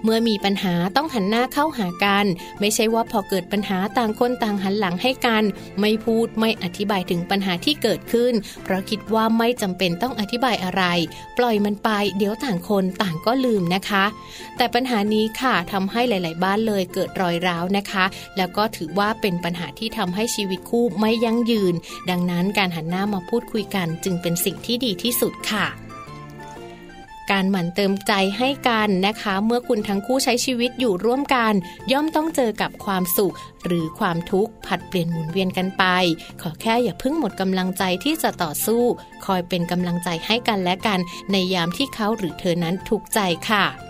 [0.03, 2.25] เมื่อมีปัญหาต้องหันหน้าเข้าหากัน
[2.59, 5.43] ไม่ใช่ว่าพอเกิดปัญหาต่างคนต่างหันหลังให้กัน
[5.79, 8.33] ไม่พูดไม่อธิบายถึงปัญหาที่เกิดขึ้น
[8.63, 10.83] เพราะคิดว่าไม่จำเป็นต้องอธิบายอะไร
[11.37, 14.05] ปล่อยมันไปเดี๋ยวต่างคนต่างก็ลืมนะคะ
[14.57, 18.05] แต่ปัญหานี้ค่ะทำให้หลาย ๆ บ้านเลยเกิดรอยร้าวนะคะ
[18.37, 21.73] แล้วก็ถือว่าเป็นปัญหาที่ทำให้ชีวิตคู่ไม่ยั่งยืน
[22.09, 25.88] ดังนั้นการหันหน้ามาพูดคุยกันจึงเป็นสิ่งที่ดีที่สุดค่ะ
[27.31, 31.53] การหมั่นเติมใจให้กันนะคะ เมื่อคุณทั้งคู่ใช้ชีวิตอยู่ร่วมกัน
[31.91, 35.83] ย่อมต้องเจอกับความสุข หรือความทุกข์ผัดเปลี่ยนหมุนเวียนกันไป
[36.41, 38.83] ขอแค่อย่าเพิ่งหมดกำลังใจที่จะต่อสู้
[39.25, 40.99] คอยเป็นกำลังใจให้กันและกัน
[41.31, 43.19] ในยามที่เขาหรือเธอนั้นทุกข์ใจ
[43.49, 43.88] ค่ะ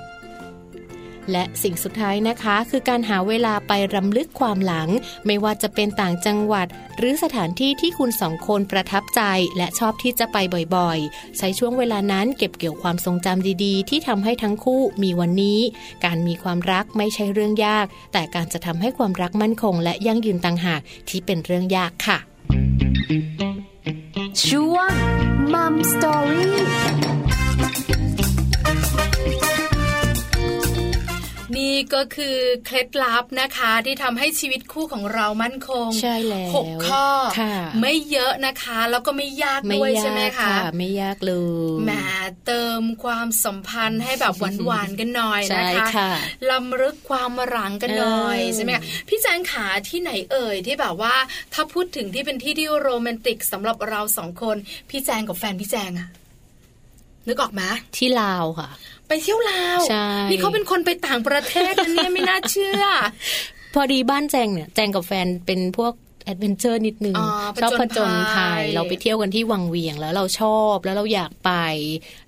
[1.31, 4.89] และสิ่งสุดท้ายนะคะ คือการหาเวลาไปรำลึกความหลัง
[5.25, 6.67] ไม่ว่าจะเป็นต่างจังหวัด
[6.97, 9.21] หรือสถานที่ที่คุณสองคนประทับใจ
[9.57, 10.37] และชอบที่จะไป
[10.75, 15.59] บ่อยๆ ใช้ช่วงเวลานั้นเก็บเกี่ยวความทรงจำดีๆ ที่ทำให้ทั้งคู่มีวันนี้
[16.05, 22.17] การมีความรักไม่ใช่เรื่องยาก แต่การจะทำให้ความรักมั่นคง และยั่งยืนต่างหากที่เป็นเรื่องยากค่ะ
[24.45, 24.91] ช่วง
[25.53, 26.58] Mum Story
[31.69, 37.05] นี่ก็คือเคล็ดลับนะคะที่ทำให้ชีวิตคู่ของเรามั่นคงใช่แล้วหกข้อ
[37.39, 41.33] ค่ะไม่เยอะนะคะ แล้วก็ไม่ยากไม่ด้วยยาใช่ไหมกคะไม่ยากเล
[41.71, 41.91] ยแหม
[42.45, 44.33] เติมความสัมพันธ์ให้แบบ
[44.65, 46.11] หวานๆกันหน่อยใช่นะคะค่ะ
[46.51, 51.15] ลำลึกความหลังกันหน่อยเออใช่ไหมคะพี่แจงขาที่ไหนเอ่ยที่แบบว่า
[51.53, 54.57] ถ้าพูดถึงที่เป็นที่ที่โรแมนติกสำหรับเราสองคน
[54.89, 56.09] พี่แจงกับแฟนพี่แจงอะ
[57.27, 57.61] นึกออกไหม
[57.97, 58.69] ที่ลาวค่ะ
[59.09, 62.83] ไปเที่ยวลาวใช่นี่เขาเป็นคนไปต่างประเทศนะเนี่ยไม่น่าเชื่อ
[63.73, 65.93] พอดีบ้านแจงเนี่ยแจงกับแฟนเป็นพวก
[66.35, 67.27] ดเวนเจอร์นิดนึงอ๋อ
[67.61, 71.51] ชอบผผจจญญภัภัยยเราไปเที่ยวกันที่วังเวียงแล้วเราชอบแล้วเราอยากไป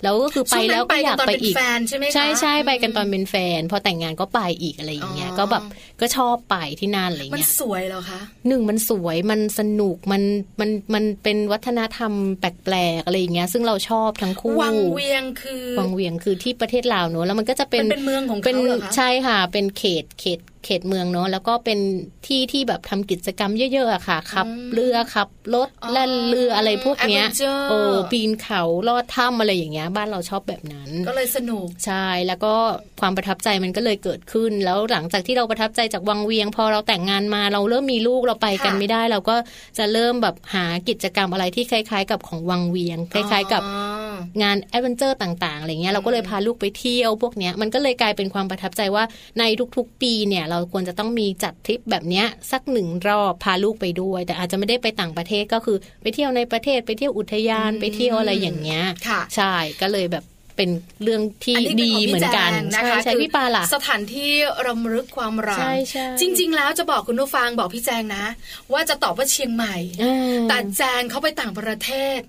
[0.03, 5.63] แล้วก็คือไปช่วงนั้นแล้วก็อยากตอนไปเป็นอีกแฟนใช่ไหมคะใช่ใช่ไปกันตอนมเป็นแฟน พอแต่งงานก็ไปอีกอะไรอย่างเงี้ยอ๋อก็แบบ
[6.02, 10.22] ก็ชอบไปที่นั่นอะไรมันเงี้ยสวยเหรอคะหนึ่งมันสวยมันสนุกมัน
[10.60, 21.80] มันมันเป็นวัฒนธรรมแปลกๆอะไรอย่างเงี้ย ซึ่งเราชอบทั้งคู่วังเวียงคือวังเวียงคือที่ประเทศลาวเนอะแล้วมันก็จะเป็นมันเป็นเมืองของเขาเป็นเหรอคะใช่ค่ะ เป็นเขตเขตเขตเมืองเนอะแล้วก็เป็น
[22.28, 27.78] ที่ที่แบบทำกิจกรรมเยอะๆอะค่ะขับเรือขับรถอ๋อแล่นเรืออะไรพวกเนี้ย Adventure โอ้
[28.12, 32.54] ปีนเขาลอดถ้ำอะไรอย่างเงี้ยบ้านเราชอบแบบนั้น ก็เลยสนุกใช่แล้วก็
[33.02, 39.36] ความประทับใจมันก็เลยเกิดขึ้น แล้วหลังจากที่เราประทับใจจากวังเวียง พอเราแต่งงานมาเราเริ่มมีลูกเราไปกันค่ะไม่ได้ เราก็
[39.78, 44.12] จะเริ่มแบบหากิจกรรมอะไรที่คล้ายๆ กับของวังเวียง คล้ายๆ กับอ๋อ
[44.42, 49.04] งานแอดเวนเจอร์ต่างๆอะไรเงี้ยเราก็เลยพาลูกไปเที่ยวพวกเนี้ยมันก็เลยกลายเป็นความประทับใจว่า
[49.39, 49.44] ใน
[49.78, 60.24] ทุกๆ ปีเนี่ยเราควรจะต้องมีจัดทริปแบบเนี้ยสักหนึ่งรอบพาลูกไปด้วย แต่อาจจะไม่ได้ไปต่างประเทศก็คือ ไปเที่ยวในประเทศไปเที่ยวอุทยานไปเที่ยวอะไรอย่างเงี้ยค่ะใช่ก็เลยแบบ
[60.56, 60.70] เป็น
[61.04, 64.32] เรื่องที่อันนี้เป็นดีของพี่เหมือนกันแจงนะใช่คะใช่คือพี่ปาล่ะสถานที่
[64.68, 68.26] รำลึกความรักใช่ใช่จริง ๆ แล้วจะบอกคุณผู้ฟังบอกพี่แจงนะ
[68.74, 72.20] ว่าจะตอบว่าเชียงใหม่อ่าแต่แจงเขาไปต่างประเทศ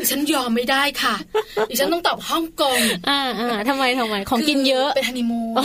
[0.00, 1.16] ดิฉันยอมไม่ได้ค่ะ
[1.70, 2.78] ดิฉันต้องตอบฮ่องกง
[3.08, 5.56] อ่าอ่าทำไมทำไมของกินเยอะเป็นฮันนีมูน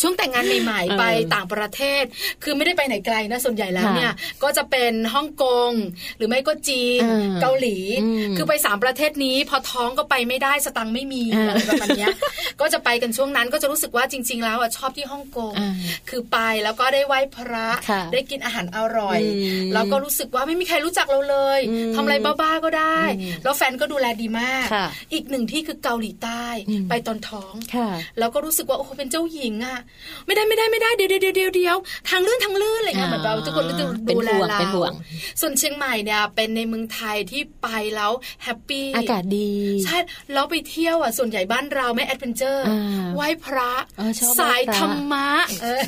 [0.00, 2.04] ช่วงแต่งงานใหม่ๆไปเออต่างประเทศ
[2.42, 4.12] คือไม่ได้ไปไหนไกลนะส่วนใหญ่แล้วค่ะเนี่ย
[4.42, 5.70] ก็จะเป็นฮ่องกง
[6.16, 12.14] หรือไม่ก็จีนอ่าเกาหลีอืมคือไปสามประเทศนี้พอท้องก็ไปไม่ได้สตังค์ไม่มีอ่าอะไรประมาณเนี้ย
[12.60, 15.72] ก็จะไปกันช่วงนั้นก็จะรู้สึกว่าจริง ๆ แล้วอะชอบที่ฮ่องกงอ่า
[16.08, 27.88] คือไปแล้วก็ได้ไหว้พระค่ะได้กินอาหารอร่อยอืมแล้วก็รู้สึกว่าไม่มีใครรู้จักเราเลยอืมทำอะไรบ้าๆก็ได้อืมแล้วแฟนก็ดูแลดีมากค่ะอีกหนึ่งที่คือเกาหลีใต้อืมไปตอนท้องค่ะ
[28.18, 29.78] แล้วก็รู้สึกว่าโอ้โหเป็นเจ้าหญิงอะ
[30.26, 31.76] ไม่ได้ไม่ได้ไม่ได้เดี๋ยวเดี๋ยวเดี๋ยวเดี๋ยว
[32.08, 34.92] ทางลื่นทางลื่นอะไรเงี้ยเหมือนแบบทุกคนก็จะเป็นดูแลห่วงเราเป็นห่วง
[35.40, 38.12] ส่วนเชียงใหม่เนี่ยเป็นในเมืองไทยที่ไปแล้ว
[38.42, 39.50] happy อากาศดี
[39.84, 39.96] ใช่
[40.32, 45.28] แล้วไปเที่ยวอะส่วนใหญ่บ้านเราไม่ adventure อ่าไหว้พระเออชอบไหว้สายพระธรรมะ
[45.62, 45.82] เออ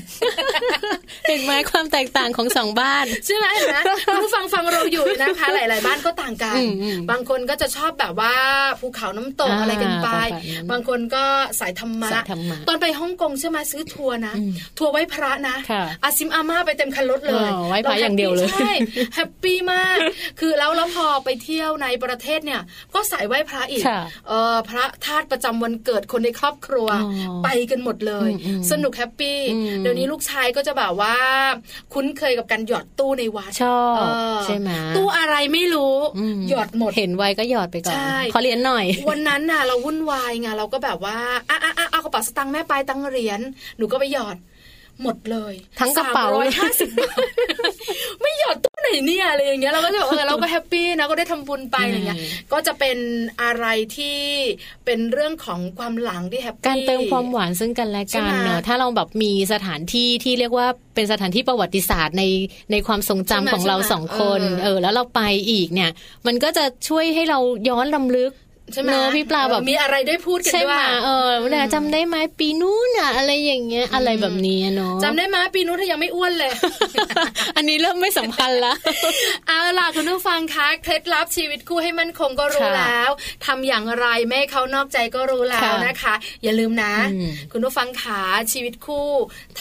[1.28, 8.34] เห็นไหมความแตกต่างของสองบ้านใช่ไหมเห็นไหมคุณผู้ฟังฟังเราอยู่นะคะ หลาย ๆ บ้านก็ต่างกันอืมอืมบางคนก็จะชอบแบบว่า
[8.80, 11.24] ภูเขาน้ำตกอ่าอะไรกันไปประมาณนั้นบางคนก็
[11.60, 18.72] สายธรรมะสายธรรมะตอนไปฮ่องกงใช่ไหมซื้อทัวร์นะอืมทัวร์ไหว้พระนะค่ะอาซิมอาม่าไปเต็มคันรถเลยอ๋อไหว้พระอย่างเดียวเลยใช่
[19.14, 19.96] happy มาก
[20.40, 22.60] คือแล้วแล้วพอไปเที่ยวในประเทศเนี่ย
[22.94, 27.12] ก็สายไหว้พระอีกค่ะเออพระธาตุประจำวันเกิดคนในครอบครัวอ๋อ
[27.44, 31.16] ไปกันหมดเลยอืมอืมสนุก happy อืมเดี๋ยวนี้ลูกชายก็จะแบบว่า
[31.92, 34.02] คุ้นเคยกับการหยอดตู้ในวัดชอบเอ
[34.36, 41.16] อใช่ไหมตู้อะไรไม่รู้อืมหยอดหมดเห็นไวก็หยอดไปก่อนใช่ขอเรียนหน่อย วันนั้นน่ะ เราวุ่นวายไงเราก็แบบว่า
[41.50, 43.40] อะอะอะเอากระเป๋าสตางค์แม่ไปตังค์เหรียญ
[43.76, 44.36] หนูก็ไปหยอด
[45.02, 47.18] หมดเลยทั้งกระเป๋าร้อยห้าสิบบาท
[48.20, 52.98] ไม่หยอดตู้ไหนเนี่ยอะไรอย่างเงี้ยเราก็จะบอกเออเราก็ happy นะก็ได้ทำบุญไปอะไรเงี้ยอืมก็จะเป็น
[53.42, 54.18] อะไรที่
[54.84, 62.24] เป็นเรื่องของความหลังที่ happy การเติมความหวานซึ่งกันและกันใช่ไหมเนอะถ้าเราแบบมีสถานที่ที่เรียกว่าเป็นสถานที่ประวัติศาสตร์ใน
[62.72, 65.20] ในความทรงจำใช่ไหมของเราใช่ไหมสองคนเออเออ แล้วเราไป
[65.50, 65.90] อีกเนี่ย
[66.26, 67.38] มันก็จะช่วยให้เรา
[67.68, 68.32] ย้อนรำลึก
[68.72, 76.52] ใช่ไหมเนอะพี่ปลาแบบเออมีอะไรได้พูดกันใช่ด้ไหวมยเออเวลาจำได้ไหมปีนู้นอะอะไรอย่างเงี้ยอะไรแบบนี้เนาะจำได้ไหมปีนู้นเธอยังไม่อ้วนเลย
[77.56, 78.74] อันนี้เริ่มไม่สัมพันธ์ละ
[79.48, 83.10] เอาล่ะคุณผู้ฟังคะเคล็ดลับชีวิตคู่ให้มั่นคงก็รู้ค่ะแล้ว
[83.46, 88.20] ทำอย่างไรไม่ให้เขานอกใจก็รู้แล้วค่ะนะคะ อย่าลืมนะอืมคุณผู้ฟังขา
[88.52, 89.08] ชีวิตคู่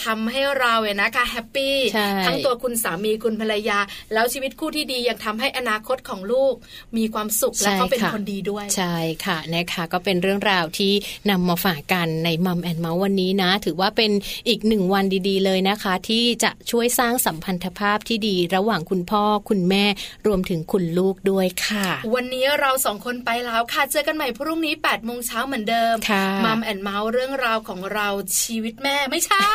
[0.04, 3.78] ทำให้เราเนี่ยนะคะ happy ใช่ทั้งตัวคุณสามีคุณภรรยา
[4.14, 6.54] แล้วชีวิตคู่ที่ดียังทำให้อนาคตของลูก
[6.96, 8.94] มีความสุขและเขาเป็นคนดีด้วยใช่
[9.26, 10.92] ค่ะนะคะก็เป็นเรื่องราวที่
[11.30, 14.10] นำมาฝากกันในมัมแอนเมาส์วันนี้นะ ถือว่าเป็น
[14.48, 19.84] อีกหนึ่งวันดีๆ เลยนะคะ ที่จะช่วยสร้างสัมพันธภาพที่ดีระหว่างคุณพ่อคุณแม่
[20.26, 28.08] รวมถึงคุณลูกด้วยค่ะ วันนี้เราสองคนไปแล้วค่ะเจอกันใหม่พรุ่งนี้8ปดโมงเช้าเหมือนเดิมค่ะมัมแอนเมาส์เรื่องราวของเรา
[28.40, 29.50] ชีวิตแม่ไม่ใช่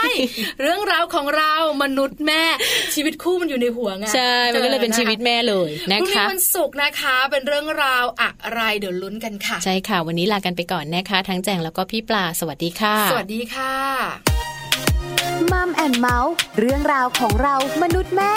[0.62, 2.44] เรื่องราวของเรามนุษย์แม่
[2.94, 13.74] ชีวิตคู่มันอยู่ในหัวไงใช่มันก็เลยเป็นชีวิตแม่เลยนะพรุ่งนี้คะวันศุกร์นะคะ เป็นเรื่องราวอะไรเดี๋ยวลุ้นกันค่ะ ใช่ค่ะ วันนี้ลากันไปก่อนนะคะ ทั้งแจงแล้วก็พี่ปลา สวัสดีค่ะ สวัสดีค่ะ
[15.52, 18.34] มัมแอนเมาส์เรื่องราวของเรามนุษย์แม่